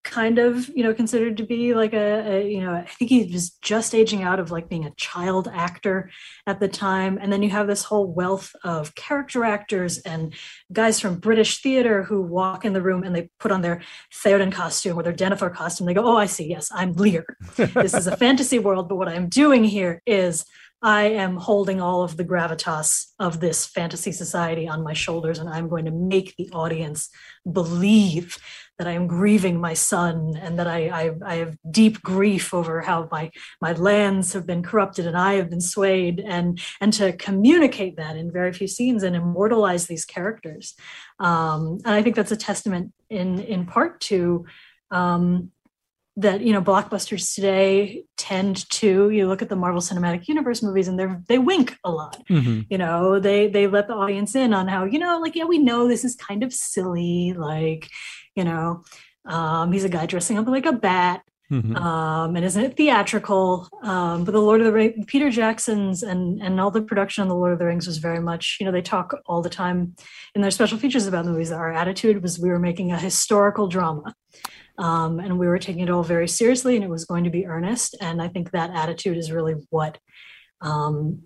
[0.06, 3.24] kind of you know considered to be like a, a, you know i think he
[3.34, 6.12] was just aging out of like being a child actor
[6.48, 7.18] at the time.
[7.20, 10.34] And then you have this whole wealth of character actors and
[10.72, 13.82] guys from british theater who walk in the room and they put on their
[14.14, 15.88] theoden costume or their denethor costume.
[15.88, 16.48] They go oh i see.
[16.48, 17.26] Yes i'm lear.
[17.56, 20.46] This is a fantasy world but what i'm doing here is
[20.82, 25.50] I am holding all of the gravitas of this fantasy society on my shoulders, and
[25.50, 27.10] I'm going to make the audience
[27.52, 28.38] believe
[28.78, 32.82] that I am grieving my son and that I, I, I, have deep grief over
[32.82, 37.14] how my, my lands have been corrupted and I have been swayed and, and to
[37.14, 40.76] communicate that in very few scenes and immortalize these characters.
[41.20, 44.46] Um, and I think that's a testament in, in part to
[44.92, 45.52] um,
[46.18, 50.88] that you know blockbusters today tend to you look at the marvel cinematic universe movies
[50.88, 52.62] and they they wink a lot mm-hmm.
[52.70, 55.58] you know they they let the audience in on how you know like yeah we
[55.58, 57.90] know this is kind of silly like
[58.36, 58.84] you know
[59.26, 61.76] um, he's a guy dressing up like a bat mm-hmm.
[61.76, 66.42] um, and isn't it theatrical um, but the lord of the rings peter jackson's and
[66.42, 68.72] and all the production on the lord of the rings was very much you know
[68.72, 69.96] they talk all the time
[70.36, 73.68] in their special features about the movies our attitude was we were making a historical
[73.68, 74.14] drama
[74.78, 77.46] um, and we were taking it all very seriously and it was going to be
[77.46, 77.96] earnest.
[78.02, 79.98] And I think that attitude is really what
[80.62, 81.24] um,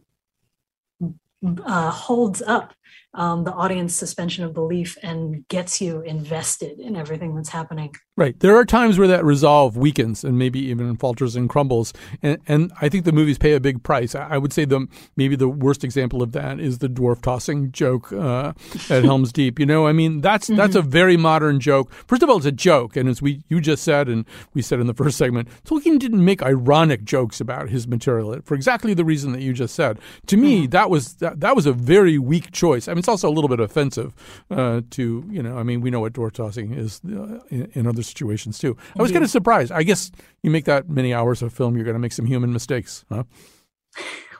[1.65, 2.73] uh, holds up
[3.13, 7.93] um, the audience suspension of belief and gets you invested in everything that's happening.
[8.15, 8.37] Right.
[8.39, 12.71] There are times where that resolve weakens and maybe even falters and crumbles, and, and
[12.81, 14.13] I think the movies pay a big price.
[14.13, 18.11] I would say the maybe the worst example of that is the dwarf tossing joke
[18.11, 18.51] uh,
[18.89, 19.57] at Helm's Deep.
[19.57, 20.57] You know, I mean that's mm-hmm.
[20.57, 21.93] that's a very modern joke.
[22.07, 24.81] First of all, it's a joke, and as we you just said, and we said
[24.81, 29.05] in the first segment, Tolkien didn't make ironic jokes about his material for exactly the
[29.05, 29.97] reason that you just said.
[30.27, 30.71] To me, mm-hmm.
[30.71, 32.78] that was that, that was a very weak choice.
[32.87, 34.13] I mean, it's also a little bit offensive
[34.49, 35.57] uh, to you know.
[35.57, 38.77] I mean, we know what dwarf tossing is uh, in, in other situations too.
[38.97, 39.71] I was kind of surprised.
[39.71, 40.11] I guess
[40.43, 43.23] you make that many hours of film, you're going to make some human mistakes, huh?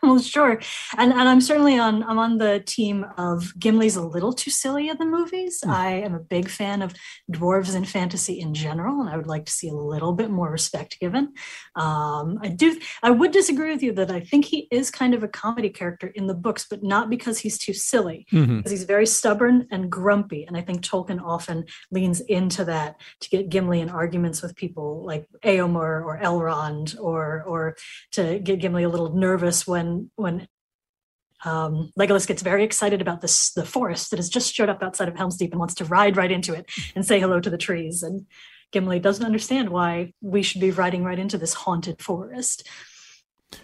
[0.04, 0.60] Well, sure,
[0.98, 4.90] and and I'm certainly on I'm on the team of Gimli's a little too silly
[4.90, 5.62] in the movies.
[5.64, 5.70] Mm.
[5.70, 6.94] I am a big fan of
[7.32, 10.52] dwarves and fantasy in general, and I would like to see a little bit more
[10.52, 11.34] respect given.
[11.76, 15.24] Um, I do I would disagree with you that I think he is kind of
[15.24, 18.58] a comedy character in the books, but not because he's too silly, mm-hmm.
[18.58, 23.30] because he's very stubborn and grumpy, and I think Tolkien often leans into that to
[23.30, 27.76] get Gimli in arguments with people like Eomer or Elrond, or or
[28.12, 30.48] to get Gimli a little nervous when when when
[31.46, 35.08] um, Legolas gets very excited about this the forest that has just showed up outside
[35.08, 37.58] of Helm's Deep and wants to ride right into it and say hello to the
[37.58, 38.04] trees.
[38.04, 38.26] And
[38.72, 42.68] Gimli doesn't understand why we should be riding right into this haunted forest.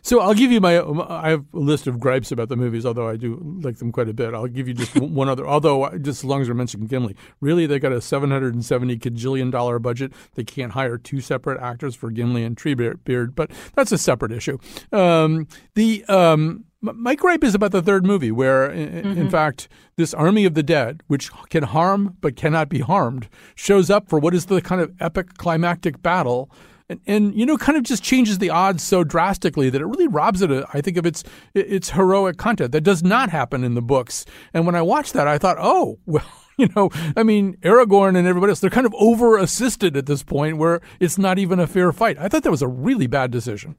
[0.02, 0.80] So I'll give you my.
[1.08, 4.10] I have a list of gripes about the movies, although I do like them quite
[4.10, 4.34] a bit.
[4.34, 5.48] I'll give you just one other.
[5.48, 8.66] Although just as long as we're mentioning Gimli, really they got a seven hundred and
[8.66, 10.14] seventy kajillion dollar budget.
[10.34, 14.58] They can't hire two separate actors for Gimli and Treebeard, but that's a separate issue.
[14.92, 19.22] Um, the um, my gripe is about the third movie, where in, mm-hmm.
[19.22, 19.68] in, fact
[19.98, 24.20] this army of the dead, which can harm but cannot be harmed, shows up for
[24.20, 26.50] what is the kind of epic climactic battle
[26.90, 30.08] and, and you know kind of just changes the odds so drastically that it really
[30.08, 33.82] robs it I think of its its heroic content that does not happen in the
[33.82, 36.26] books and when I watched that I thought oh well
[36.58, 40.24] you know I mean Aragorn and everybody else they're kind of over assisted at this
[40.24, 43.32] point where it's not even a fair fight I thought that was a really bad
[43.32, 43.76] decision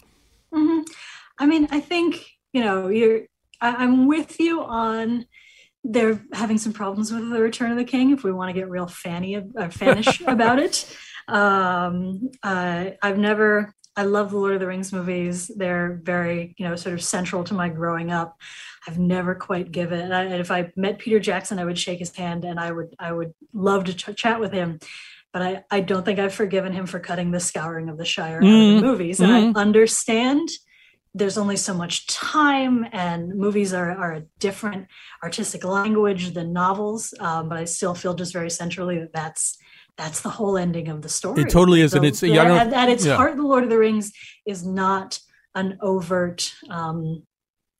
[0.52, 0.80] mm-hmm.
[1.38, 3.22] I mean I think you know you're
[3.60, 5.26] I, I'm with you on
[5.88, 8.10] they're having some problems with the Return of the King.
[8.10, 10.84] If we want to get real fanny, uh, fannish about it,
[11.28, 13.74] um, uh, I've never.
[13.98, 15.50] I love the Lord of the Rings movies.
[15.56, 18.36] They're very, you know, sort of central to my growing up.
[18.86, 20.12] I've never quite given.
[20.12, 23.10] And if I met Peter Jackson, I would shake his hand and I would, I
[23.10, 24.80] would love to ch- chat with him.
[25.32, 28.42] But I, I don't think I've forgiven him for cutting the scouring of the Shire
[28.42, 28.44] mm.
[28.44, 28.86] out of the mm-hmm.
[28.86, 29.20] movies.
[29.20, 29.56] And mm.
[29.56, 30.50] I understand
[31.16, 34.86] there's only so much time and movies are, are a different
[35.22, 39.56] artistic language than novels um, but i still feel just very centrally that that's
[39.96, 41.42] that's the whole ending of the story.
[41.42, 43.16] It totally is, so, and it's yeah, at, at, its yeah.
[43.16, 44.12] heart, the Lord of the Rings
[44.44, 45.18] is not
[45.54, 46.54] an overt.
[46.68, 47.22] Um,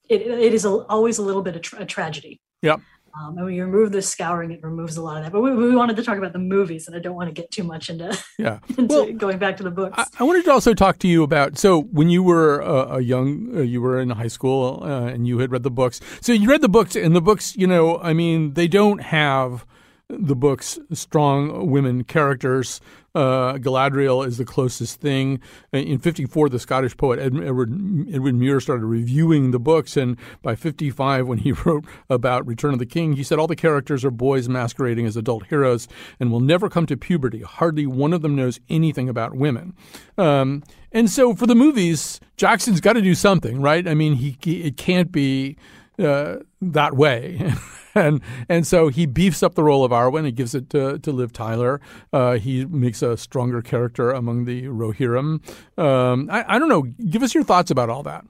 [0.09, 2.41] it, it is a, always a little bit of tra- a tragedy.
[2.63, 2.81] Yep.
[3.19, 5.33] Um, and when you remove the scouring, it removes a lot of that.
[5.33, 7.51] But we, we wanted to talk about the movies, and I don't want to get
[7.51, 8.59] too much into, yeah.
[8.77, 9.99] into Well, going back to the books.
[9.99, 13.01] I, I wanted to also talk to you about so when you were a, a
[13.01, 16.01] young, uh, you were in high school uh, and you had read the books.
[16.21, 19.65] So you read the books, and the books, you know, I mean, they don't have
[20.09, 22.81] the books strong women characters.
[23.15, 25.41] Uh, Galadriel is the closest thing.
[25.73, 27.73] In '54, the Scottish poet Edward
[28.13, 32.79] Edward Muir started reviewing the books, and by '55, when he wrote about Return of
[32.79, 35.89] the King, he said all the characters are boys masquerading as adult heroes
[36.21, 37.41] and will never come to puberty.
[37.41, 39.75] Hardly one of them knows anything about women.
[40.19, 43.89] Um, and so, for the movies, Jackson's got to do something, right?
[43.89, 45.57] I mean, he, he it can't be
[45.99, 47.55] uh, that way.
[48.05, 50.25] and and so he beefs up the role of Arwen.
[50.27, 51.81] He gives it to, to Liv Tyler.
[52.13, 55.41] Uh, he makes a stronger character among the Rohirrim.
[55.79, 56.83] Um, I, I don't know.
[56.83, 58.25] Give us your thoughts about all that.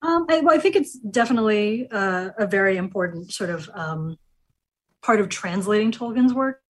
[0.00, 4.16] Um, I, well, I think it's definitely uh, a very important sort of um,
[5.02, 6.60] part of translating Tolkien's work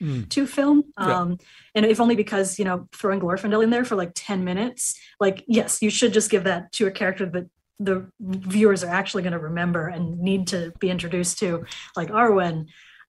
[0.00, 0.84] to film.
[0.98, 1.20] Yeah.
[1.20, 1.38] Um,
[1.74, 5.44] and if only because, you know, throwing Glorfindel in there for like 10 minutes, like,
[5.46, 7.48] yes, you should just give that to a character that
[7.78, 11.64] the viewers are actually going to remember and need to be introduced to,
[11.96, 12.66] like Arwen.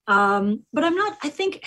[0.08, 1.64] Um, but I'm not, I think,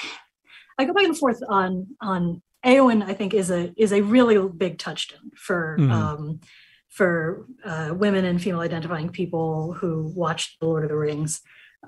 [0.78, 4.38] I go back and forth on, on Eowyn, I think is a, is a really
[4.48, 5.90] big touchstone for, Mhm.
[5.90, 6.40] um,
[6.88, 11.40] for uh, women and female identifying people who watch the Lord of the Rings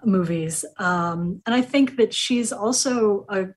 [0.05, 0.65] movies.
[0.79, 3.49] Um, and I think that she's also a,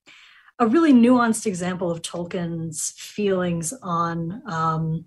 [0.60, 5.05] a really nuanced example of Tolkien's feelings on um,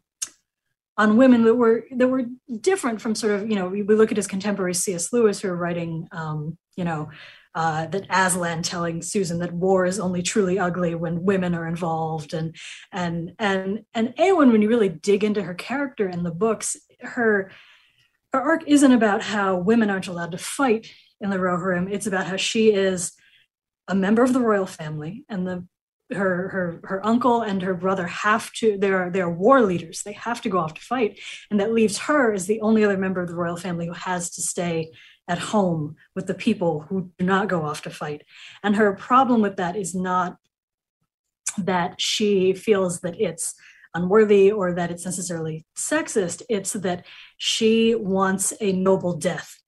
[0.97, 2.24] on women that were that were
[2.61, 5.12] different from sort of you know we, look at his contemporary C.S.
[5.12, 7.11] Lewis who are writing um, you know
[7.55, 12.34] uh, that Aslan telling Susan that war is only truly ugly when women are involved
[12.34, 12.55] and
[12.93, 17.51] and and and Eowyn when you really dig into her character in the books her
[18.32, 21.91] her arc isn't about how women aren't allowed to fight in the Rohirrim.
[21.91, 23.12] It's about how she is
[23.88, 25.66] a member of the royal family, and the
[26.13, 28.77] her her her uncle and her brother have to.
[28.79, 30.03] They're they're war leaders.
[30.03, 32.99] They have to go off to fight, and that leaves her as the only other
[32.99, 34.91] member of the royal family who has to stay
[35.29, 38.23] at home with the people who do not go off to fight.
[38.63, 40.39] And her problem with that is not
[41.57, 43.55] that she feels that it's
[43.95, 46.43] unworthy or that it's necessarily sexist.
[46.49, 47.07] It's that
[47.37, 49.60] she wants a noble death.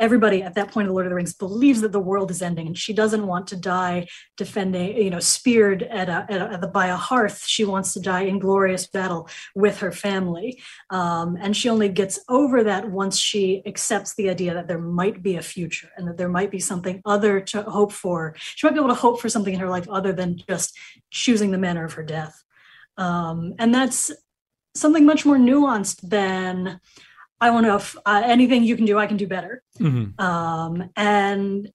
[0.00, 2.42] Everybody at that point of *The Lord of the Rings believes that the world is
[2.42, 6.52] ending, and she doesn't want to die defending, you know, speared at a, at a,
[6.54, 7.44] at the, by a hearth.
[7.46, 12.18] She wants to die in glorious battle with her family, um, and she only gets
[12.28, 16.16] over that once she accepts the idea that there might be a future and that
[16.16, 18.34] there might be something other to hope for.
[18.38, 20.76] She might be able to hope for something in her life other than just
[21.10, 22.42] choosing the manner of her death
[23.00, 24.12] um, and that's
[24.74, 26.80] something much more nuanced than
[27.40, 29.62] I want to f- uh, anything you can do, I can do better.
[29.78, 30.20] Mm-hmm.
[30.20, 31.72] Um, and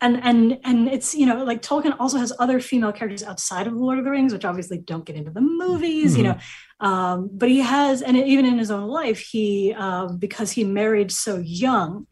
[0.00, 3.72] and and and it's you know like Tolkien also has other female characters outside of
[3.72, 6.38] the Lord of the Rings, which obviously don't get into the movies, you know.
[6.80, 11.10] Um, but he has, and even in his own life, he um, because he married
[11.10, 12.06] so young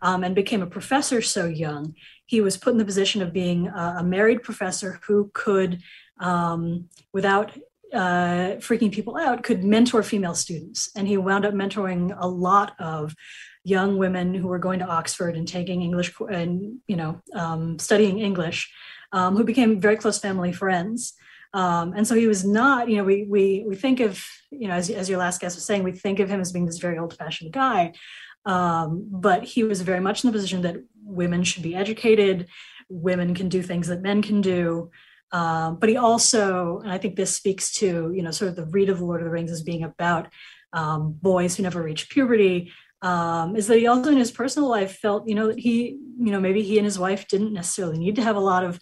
[0.00, 1.94] um, and became a professor so young,
[2.24, 5.80] he was put in the position of being a, a married professor who could,
[6.20, 7.52] um, without
[7.92, 10.90] uh, freaking people out, could mentor female students.
[10.96, 13.14] And he wound up mentoring a lot of
[13.64, 18.18] young women who were going to Oxford and taking English and, you know, um, studying
[18.18, 18.72] English,
[19.12, 21.14] um, who became very close family friends.
[21.54, 24.74] Um, and so he was not, you know, we we we think of, you know,
[24.74, 26.98] as, as your last guest was saying, we think of him as being this very
[26.98, 27.92] old-fashioned guy.
[28.44, 32.46] Um, but he was very much in the position that women should be educated,
[32.88, 34.90] women can do things that men can do.
[35.32, 38.66] Um, but he also, and I think this speaks to, you know, sort of the
[38.66, 40.28] read of the Lord of the Rings as being about
[40.72, 42.72] um, boys who never reach puberty,
[43.02, 46.30] um, is that he also in his personal life felt, you know, that he, you
[46.30, 48.80] know, maybe he and his wife didn't necessarily need to have a lot of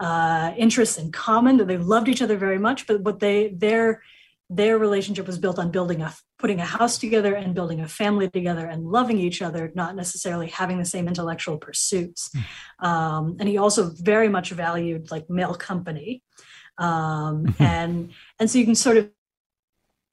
[0.00, 4.02] uh, interests in common, that they loved each other very much, but what they, their,
[4.56, 8.28] their relationship was built on building a putting a house together and building a family
[8.28, 12.30] together and loving each other not necessarily having the same intellectual pursuits.
[12.80, 16.22] Um, and he also very much valued like male company.
[16.78, 19.10] Um, and and so you can sort of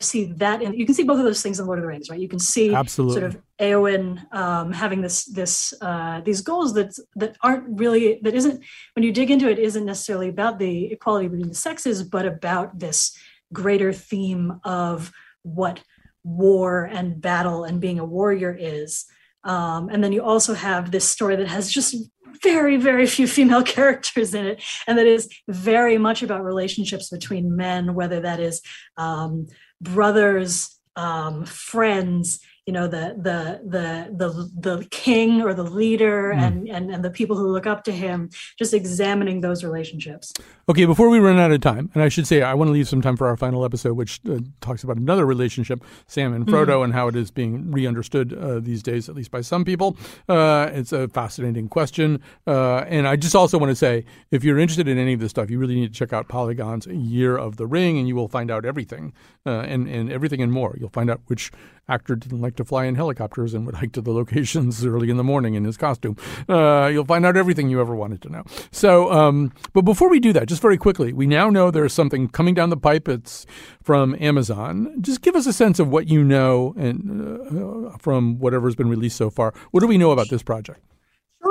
[0.04, 2.10] see that and you can see both of those things in lord of the rings
[2.10, 2.20] right?
[2.20, 3.20] You can see Absolutely.
[3.20, 8.34] sort of Eowyn um, having this this uh, these goals that that aren't really that
[8.34, 8.64] isn't
[8.96, 12.80] when you dig into it isn't necessarily about the equality between the sexes but about
[12.80, 13.16] this
[13.54, 15.12] greater theme of
[15.44, 15.82] what
[16.24, 19.06] war and battle and being a warrior is.
[19.44, 21.96] Um, and then you also have this story that has just
[22.44, 27.56] very, very few female characters in it, and that is very much about relationships between
[27.56, 28.62] men, whether that is
[28.98, 29.48] um,
[29.82, 36.40] brothers, um, friends, you know the the the the the king or the leader mm.
[36.40, 40.32] and, and and the people who look up to him just examining those relationships
[40.70, 42.88] okay before we run out of time and i should say i want to leave
[42.88, 46.80] some time for our final episode which uh, talks about another relationship sam and frodo
[46.80, 46.84] mm.
[46.84, 49.98] and how it is being re-understood uh, these days at least by some people
[50.30, 54.60] uh, it's a fascinating question uh, and i just also want to say if you're
[54.60, 57.58] interested in any of this stuff you really need to check out polygon's year of
[57.58, 59.14] the ring and you will find out everything
[59.48, 61.52] uh, and, and everything and more you'll find out which
[61.90, 65.18] actor didn't like to fly in helicopters and would hike to the locations early in
[65.18, 66.16] the morning in his costume.
[66.48, 68.44] Uh, you'll find out everything you ever wanted to know.
[68.72, 72.28] So, um, but before we do that, just very quickly, we now know there's something
[72.28, 73.08] coming down the pipe.
[73.08, 73.46] It's
[73.84, 74.96] from Amazon.
[75.02, 79.18] Just give us a sense of what you know and uh, from whatever's been released
[79.18, 79.54] so far.
[79.72, 80.80] What do we know about this project?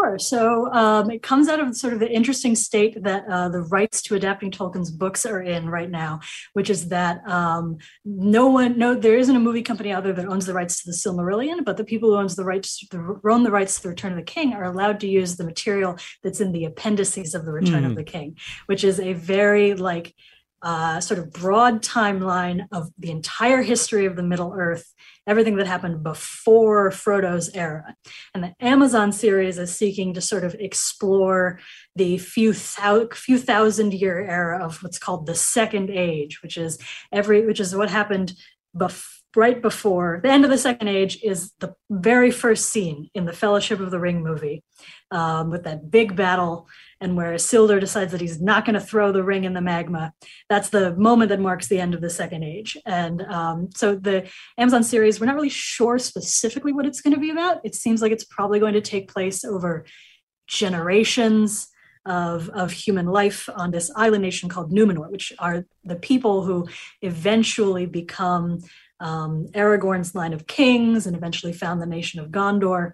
[0.01, 0.18] Sure.
[0.18, 4.01] So um, it comes out of sort of the interesting state that uh, the rights
[4.03, 6.20] to adapting Tolkien's books are in right now,
[6.55, 10.26] which is that um, no one, no, there isn't a movie company out there that
[10.26, 13.42] owns the rights to the Silmarillion, but the people who owns the rights, the, own
[13.42, 16.40] the rights to the Return of the King, are allowed to use the material that's
[16.40, 17.86] in the appendices of the Return mm.
[17.86, 17.98] of hmm.
[17.98, 18.36] the King,
[18.66, 20.14] which is a very like
[20.63, 24.93] uh, sort of broad timeline of the entire history of the Middle Earth
[25.27, 27.95] everything that happened before Frodo's era.
[28.35, 31.61] And the Amazon series is seeking to sort of explore
[31.95, 36.79] the few, thou- few thousand year era of what's called the Second Age, which is
[37.13, 38.35] every which is what happened
[38.77, 43.27] before right before the end of the second age is the very first scene in
[43.27, 44.65] the fellowship of the ring movie
[45.13, 46.69] um, with that big battle
[47.01, 50.12] and where Isildur decides that he's not going to throw the ring in the magma.
[50.48, 52.76] That's the moment that marks the end of the Second Age.
[52.84, 54.28] And um, so the
[54.59, 57.61] Amazon series, we're not really sure specifically what it's going to be about.
[57.64, 59.86] It seems like it's probably going to take place over
[60.46, 61.68] generations
[62.07, 66.68] of, of human life on this island nation called Numenor, which are the people who
[67.03, 68.59] eventually become
[69.01, 72.92] um, Aragorn's line of kings and eventually found the nation of Gondor.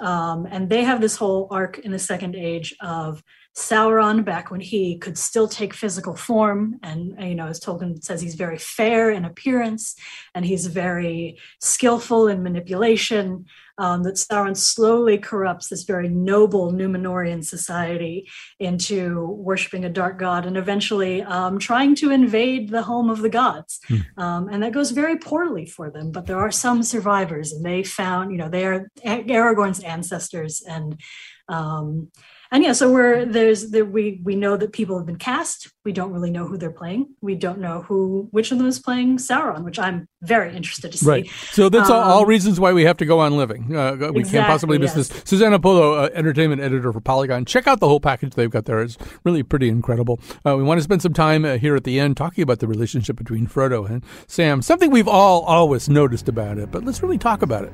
[0.00, 3.22] Um, and they have this whole arc in the second age of
[3.56, 6.78] Sauron back when he could still take physical form.
[6.82, 9.94] And, you know, as Tolkien says, he's very fair in appearance
[10.34, 13.46] and he's very skillful in manipulation
[13.78, 18.28] um, that Sauron slowly corrupts this very noble Numenorian society
[18.58, 23.28] into worshiping a dark god and eventually um, trying to invade the home of the
[23.28, 23.80] gods.
[23.88, 23.98] Hmm.
[24.16, 27.82] Um, and that goes very poorly for them, but there are some survivors, and they
[27.82, 31.00] found, you know, they are Aragorn's ancestors and
[31.48, 32.10] um,
[32.54, 35.72] and yeah, so we're there's there, we we know that people have been cast.
[35.84, 37.12] We don't really know who they're playing.
[37.20, 40.98] We don't know who which of them is playing Sauron, which I'm very interested to
[40.98, 41.04] see.
[41.04, 41.28] Right.
[41.50, 43.74] So that's um, all, reasons why we have to go on living.
[43.76, 45.08] Uh, we exactly, can't possibly miss yes.
[45.08, 45.22] this.
[45.24, 47.44] Susana Polo, uh, entertainment editor for Polygon.
[47.44, 48.80] Check out the whole package they've got there.
[48.82, 50.20] It's really pretty incredible.
[50.46, 52.68] Uh, we want to spend some time uh, here at the end talking about the
[52.68, 54.62] relationship between Frodo and Sam.
[54.62, 57.72] Something we've all always noticed about it, but let's really talk about it.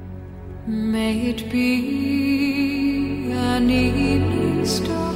[0.66, 5.14] May it be an evening star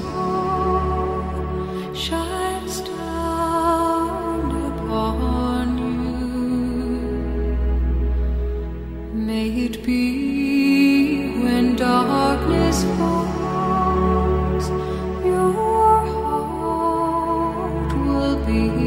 [1.95, 5.95] shines down upon you.
[9.12, 10.03] May it be
[11.42, 14.68] when darkness falls
[15.24, 17.12] your heart
[18.07, 18.84] will be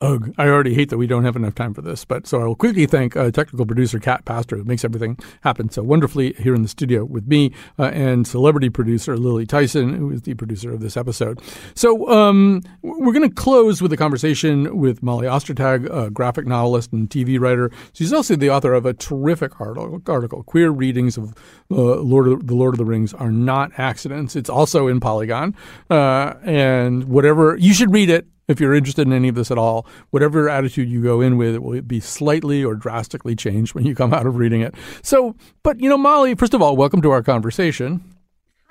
[0.00, 2.44] Ugh, I already hate that we don't have enough time for this, but so I
[2.44, 6.54] will quickly thank uh, technical producer Cat Pastor, who makes everything happen so wonderfully here
[6.54, 10.74] in the studio with me, uh, and celebrity producer Lily Tyson, who is the producer
[10.74, 11.40] of this episode.
[11.74, 16.92] So um, we're going to close with a conversation with Molly Ostertag, a graphic novelist
[16.92, 17.70] and TV writer.
[17.92, 21.34] She's also the author of a terrific article, article Queer Readings of
[21.70, 24.34] uh, Lord of, The Lord of the Rings Are Not Accidents.
[24.36, 25.54] It's also in Polygon.
[25.88, 29.58] Uh, and whatever, you should read it if you're interested in any of this at
[29.58, 33.84] all, whatever attitude you go in with, it will be slightly or drastically changed when
[33.84, 34.74] you come out of reading it.
[35.02, 38.13] So, but you know, Molly, first of all, welcome to our conversation.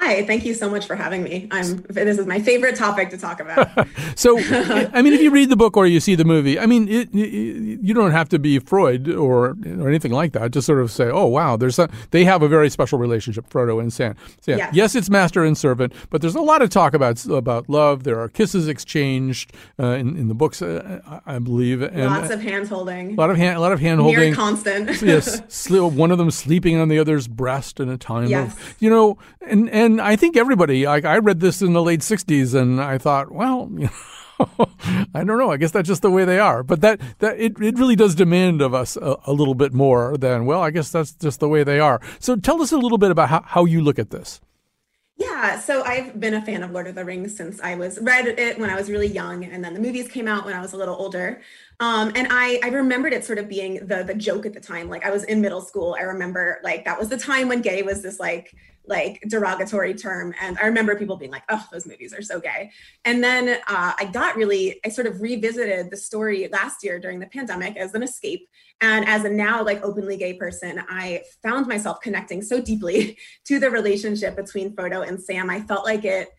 [0.06, 1.48] Hi, thank you so much for having me.
[1.50, 3.88] I'm this is my favorite topic to talk about.
[4.16, 6.90] so, I mean, if you read the book or you see the movie, I mean,
[6.90, 10.52] it, it, you don't have to be Freud or or anything like that.
[10.52, 13.80] Just sort of say, "Oh, wow, there's some, they have a very special relationship, Frodo
[13.80, 14.74] and Sam." Yeah, yes.
[14.74, 18.04] yes, it's master and servant, but there's a lot of talk about about love.
[18.04, 22.42] There are kisses exchanged uh, in in the books, uh, I believe, and lots of
[22.42, 23.14] hand holding.
[23.14, 24.34] A lot of hand, a lot of hand holding.
[24.34, 25.02] constant.
[25.02, 28.52] yes, one of them sleeping on the other's breast in a time yes.
[28.52, 31.82] of you know, and and and I think everybody, like I read this in the
[31.82, 33.90] late '60s, and I thought, well, you
[34.40, 34.68] know,
[35.14, 35.52] I don't know.
[35.52, 36.64] I guess that's just the way they are.
[36.64, 40.18] But that that it, it really does demand of us a, a, little bit more
[40.18, 40.62] than well.
[40.62, 42.02] I guess that's just the way they are.
[42.20, 44.42] So tell us a little bit about how, how you look at this.
[45.16, 48.26] Yeah, so I've been a fan of Lord of the Rings since I was read
[48.28, 50.74] it when I was really young, and then the movies came out when I was
[50.74, 51.40] a little older.
[51.80, 54.90] Um, and I I remembered it sort of being the the joke at the time.
[54.90, 55.96] Like I was in middle school.
[56.00, 58.56] I remember like that was the time when gay was this like
[58.86, 60.34] like derogatory term.
[60.42, 62.72] And I remember people being like, oh, those movies are so gay.
[63.06, 67.20] And then uh, I got really, I sort of revisited the story last year during
[67.20, 68.48] the pandemic as an escape.
[68.82, 73.60] And as a now like openly gay person, I found myself connecting so deeply to
[73.60, 75.50] the relationship between Frodo and Sam.
[75.50, 76.30] I felt like it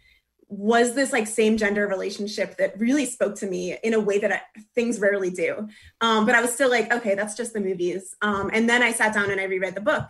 [0.49, 4.31] was this like same gender relationship that really spoke to me in a way that
[4.31, 4.41] I,
[4.75, 5.69] things rarely do.
[6.03, 8.15] Um, but I was still like, okay, that's just the movies.
[8.21, 10.05] Um, and then I sat down and I reread the book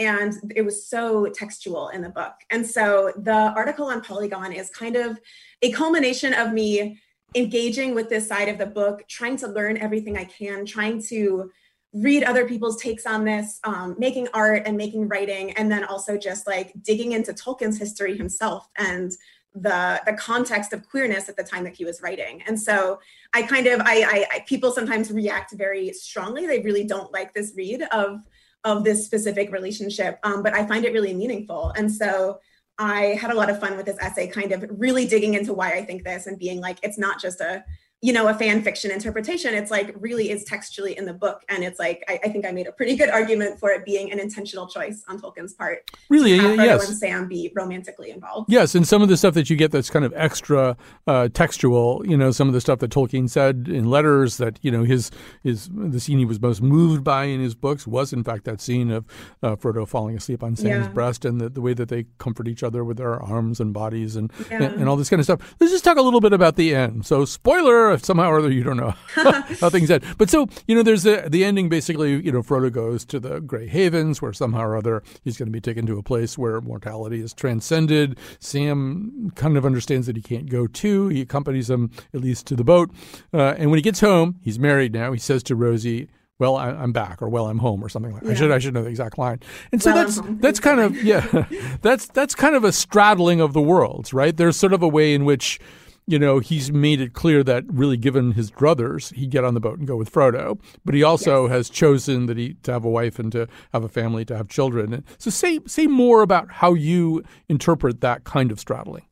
[0.00, 2.32] and it was so textual in the book.
[2.48, 5.20] And so the article on Polygon is kind of
[5.60, 6.98] a culmination of me
[7.34, 11.50] engaging with this side of the book, trying to learn everything I can, trying to
[11.92, 16.16] read other people's takes on this, um, making art and making writing, and then also
[16.16, 19.12] just like digging into Tolkien's history himself and
[19.54, 22.40] the the context of queerness at the time that he was writing.
[22.46, 23.00] And so
[23.34, 26.46] I kind of I, I, I people sometimes react very strongly.
[26.46, 28.20] They really don't like this read of
[28.64, 30.18] of this specific relationship.
[30.22, 31.72] Um, but I find it really meaningful.
[31.76, 32.38] And so
[32.78, 35.72] I had a lot of fun with this essay, kind of really digging into why
[35.72, 37.64] I think this and being like, it's not just a
[38.02, 41.62] you know a fan fiction interpretation it's like really is textually in the book and
[41.62, 44.18] it's like I, I, think i made a pretty good argument for it being an
[44.18, 46.36] intentional choice on tolkien's part really?
[46.38, 46.88] to have Frodo yes.
[46.88, 48.50] and sam be romantically involved.
[48.50, 50.76] Yes and some of the stuff that you get that's kind of extra
[51.06, 54.70] uh, textual you know some of the stuff that tolkien said in letters that you
[54.70, 55.10] know his
[55.42, 58.60] his the scene he was most moved by in his books was in fact that
[58.60, 59.04] scene of
[59.42, 60.92] uh, frodo falling asleep on sam's Yeah.
[60.92, 64.16] breast and the, the way that they comfort each other with their arms and bodies
[64.16, 64.62] and, Yeah.
[64.62, 65.56] and and all this kind of stuff.
[65.60, 67.04] Let's just talk a little bit about the end.
[67.04, 68.94] So spoiler somehow or other you don't know
[69.60, 70.04] how things end.
[70.18, 73.40] But so, you know, there's the, the ending basically, you know, Frodo goes to the
[73.40, 76.60] Grey Havens where somehow or other he's going to be taken to a place where
[76.60, 78.18] mortality is transcended.
[78.38, 81.08] Sam kind of understands that he can't go too.
[81.08, 82.90] He accompanies him at least to the boat.
[83.32, 85.12] Uh, and when he gets home, he's married now.
[85.12, 86.08] He says to Rosie,
[86.40, 88.22] well, I, I'm back, or well, I'm home, or something like.
[88.22, 88.30] that.
[88.30, 89.40] I should I should know the exact line.
[89.72, 91.44] And so Well, that's that's kind of yeah,
[91.82, 94.34] that's that's kind of a straddling of the worlds, right?
[94.34, 95.60] There's sort of a way in which
[96.06, 99.60] you know, he's made it clear that really given his druthers, he'd get on the
[99.60, 100.58] boat and go with Frodo.
[100.84, 103.88] But he also has chosen that he to have a wife and to have a
[103.88, 105.04] family, to have children.
[105.18, 109.04] So say say more about how you interpret that kind of straddling.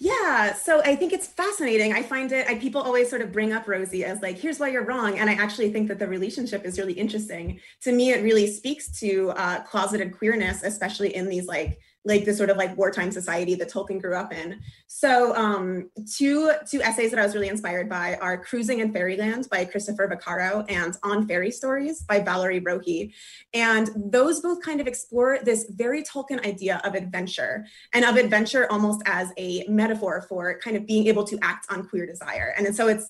[0.00, 1.92] Yeah, so I think it's fascinating.
[1.92, 4.68] I find it, I, people always sort of bring up Rosie as like, here's why
[4.68, 5.18] you're wrong.
[5.18, 7.58] And I actually think that the relationship is really interesting.
[7.80, 12.32] To me, it really speaks to uh, closeted queerness, especially in these like, like the
[12.32, 14.60] sort of like wartime society that Tolkien grew up in.
[14.86, 19.48] So um, two two essays that I was really inspired by are Cruising in Fairyland
[19.50, 23.12] by Christopher Vaccaro and On Fairy Stories by Valerie Rohy.
[23.52, 28.70] And those both kind of explore this very Tolkien idea of adventure and of adventure
[28.70, 32.54] almost as a metaphor for kind of being able to act on queer desire.
[32.56, 33.08] And so it's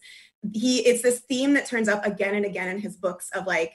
[0.53, 3.72] he it's this theme that turns up again and again in his books of like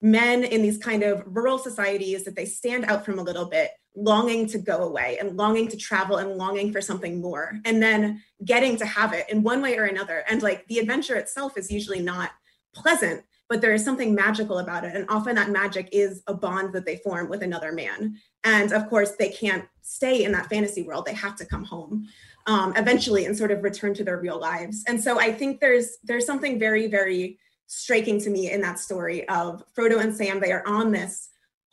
[0.00, 3.70] men in these kind of rural societies that they stand out from a little bit
[3.96, 8.22] longing to go away and longing to travel and longing for something more and then
[8.44, 10.24] getting to have it in one way or another.
[10.28, 12.30] And like the adventure itself is usually not
[12.74, 14.94] pleasant but there is something magical about it.
[14.94, 18.18] And often that magic is a bond that they form with another man.
[18.44, 21.06] And of course they can't stay in that fantasy world.
[21.06, 22.06] They have to come home
[22.46, 24.84] um, eventually and sort of return to their real lives.
[24.86, 27.38] And so i think there's there's something very very
[27.68, 31.28] striking to me in that story of frodo and sam they are on this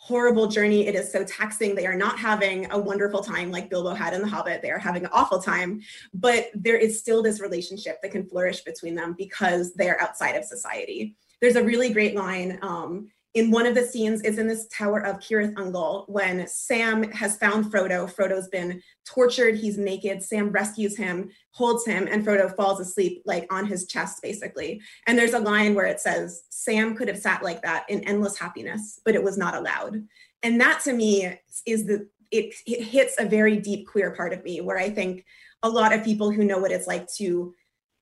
[0.05, 0.85] horrible journey.
[0.85, 1.73] It is so taxing.
[1.73, 4.61] They are not having a wonderful time like Bilbo had in The Hobbit.
[4.61, 5.81] They are having an awful time,
[6.13, 10.35] but there is still this relationship that can flourish between them because they are outside
[10.35, 11.15] of society.
[11.41, 15.05] There's a really great line um, in one of the scenes is in this tower
[15.05, 18.11] of Cirith Ungol when Sam has found Frodo.
[18.11, 19.57] Frodo's been tortured.
[19.57, 20.23] He's naked.
[20.23, 24.81] Sam rescues him, holds him, and Frodo falls asleep like on his chest, basically.
[25.05, 28.39] And there's a line where it says, Sam could have sat like that in endless
[28.39, 30.07] happiness, but it was not allowed.
[30.41, 34.43] And that to me is the it, it hits a very deep queer part of
[34.43, 35.25] me where I think
[35.61, 37.53] a lot of people who know what it's like to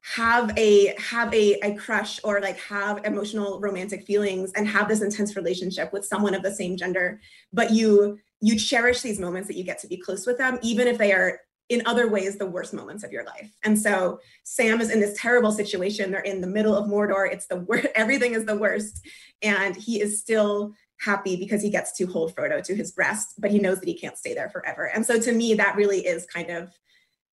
[0.03, 5.01] have a have a, a crush or like have emotional romantic feelings and have this
[5.01, 7.21] intense relationship with someone of the same gender
[7.53, 10.87] but you you cherish these moments that you get to be close with them even
[10.87, 11.39] if they are
[11.69, 13.49] in other ways the worst moments of your life.
[13.63, 16.11] And so sam is in this terrible situation.
[16.11, 17.31] They're in the middle of mordor.
[17.31, 19.05] It's the worst everything is the worst.
[19.41, 23.51] And he is still happy because he gets to hold frodo to his breast but
[23.51, 24.91] he knows that he can't stay there forever.
[24.93, 26.71] And so to me that really is kind of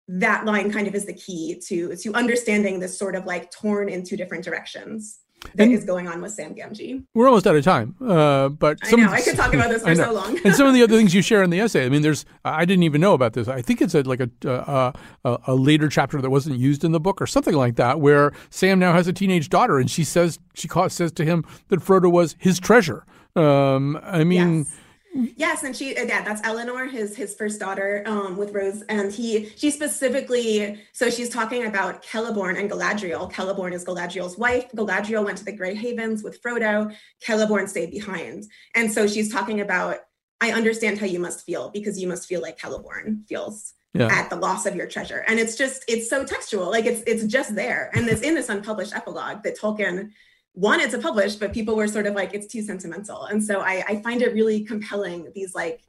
[0.09, 3.89] that line kind of is the key to to understanding this sort of like torn
[3.89, 5.21] in two different directions
[5.55, 7.05] that And- is going on with Sam Gamgee.
[7.15, 9.95] We're almost out of time, uh, but I know, I could talk about this for
[9.95, 10.37] so long.
[10.45, 11.87] and some of the other things you share in the essay.
[11.87, 13.47] I mean, there's I didn't even know about this.
[13.47, 14.93] I think it's a, like a, uh,
[15.25, 18.33] a a later chapter that wasn't used in the book or something like that, where
[18.51, 21.79] Sam now has a teenage daughter, and she says she calls, says to him that
[21.81, 23.05] Frodo was his treasure.
[23.37, 24.59] Um, I mean.
[24.61, 24.75] Yes,
[25.19, 29.51] and she uh, yeah, that's Eleanor, his his first daughter, um, with Rose, and he
[29.57, 33.31] she specifically so she's talking about Celeborn and Galadriel.
[33.33, 34.71] Celeborn is Galadriel's wife.
[34.73, 36.95] Galadriel went to the Grey Havens with Frodo.
[37.27, 38.45] Celeborn stayed behind,
[38.75, 39.99] and so she's talking about
[40.41, 44.07] I understand how you must feel because you must feel like Celeborn feels Yeah.
[44.07, 47.25] at the loss of your treasure, and it's just it's so textual, like it's it's
[47.25, 50.11] just there, and it's in this unpublished epilogue that Tolkien
[50.59, 53.25] wanted to publish, but people were sort of like, it's too sentimental.
[53.27, 55.81] And so I, I find it really compelling, these like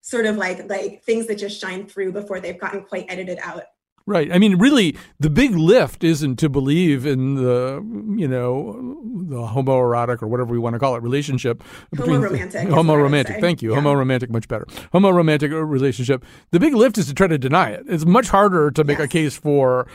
[0.00, 3.62] sort of like like things that just shine through before they've gotten quite edited out.
[4.08, 4.30] Right.
[4.32, 7.84] I mean, really, the big lift isn't to believe in the,
[8.16, 8.96] you know,
[9.28, 11.60] the homoerotic or whatever we want to call it relationship.
[11.90, 13.26] between- Homoromantic is what I would Homoromantic.
[13.34, 13.40] say.
[13.40, 13.70] Thank you.
[13.72, 14.64] Homoromantic, much better.
[14.94, 16.24] Homoromantic relationship.
[16.52, 17.84] The big lift is to try to deny it.
[17.88, 19.88] It's much harder to make a case for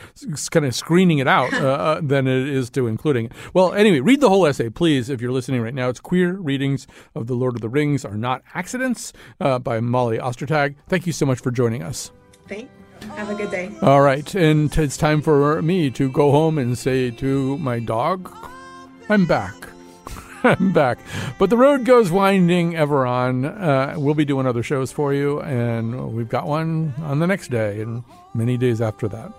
[0.52, 3.32] kind of screening it out uh, uh, than it is to including it.
[3.54, 5.88] Well, anyway, read the whole essay, please, if you're listening right now.
[5.88, 6.86] It's Queer Readings
[7.16, 10.76] of The Lord of the Rings Are Not Accidents uh, by Molly Ostertag.
[10.90, 12.12] Thank you so much for joining us.
[12.50, 12.70] Thank
[13.16, 13.72] Have a good day.
[13.82, 18.34] All right, and it's time for me to go home and say to my dog,
[19.10, 19.54] I'm back.
[20.44, 21.00] I'm back.
[21.38, 23.46] But the road goes winding ever on.
[23.46, 27.50] Uh, we'll be doing other shows for you, and we've got one on the next
[27.50, 29.32] day and many days after that.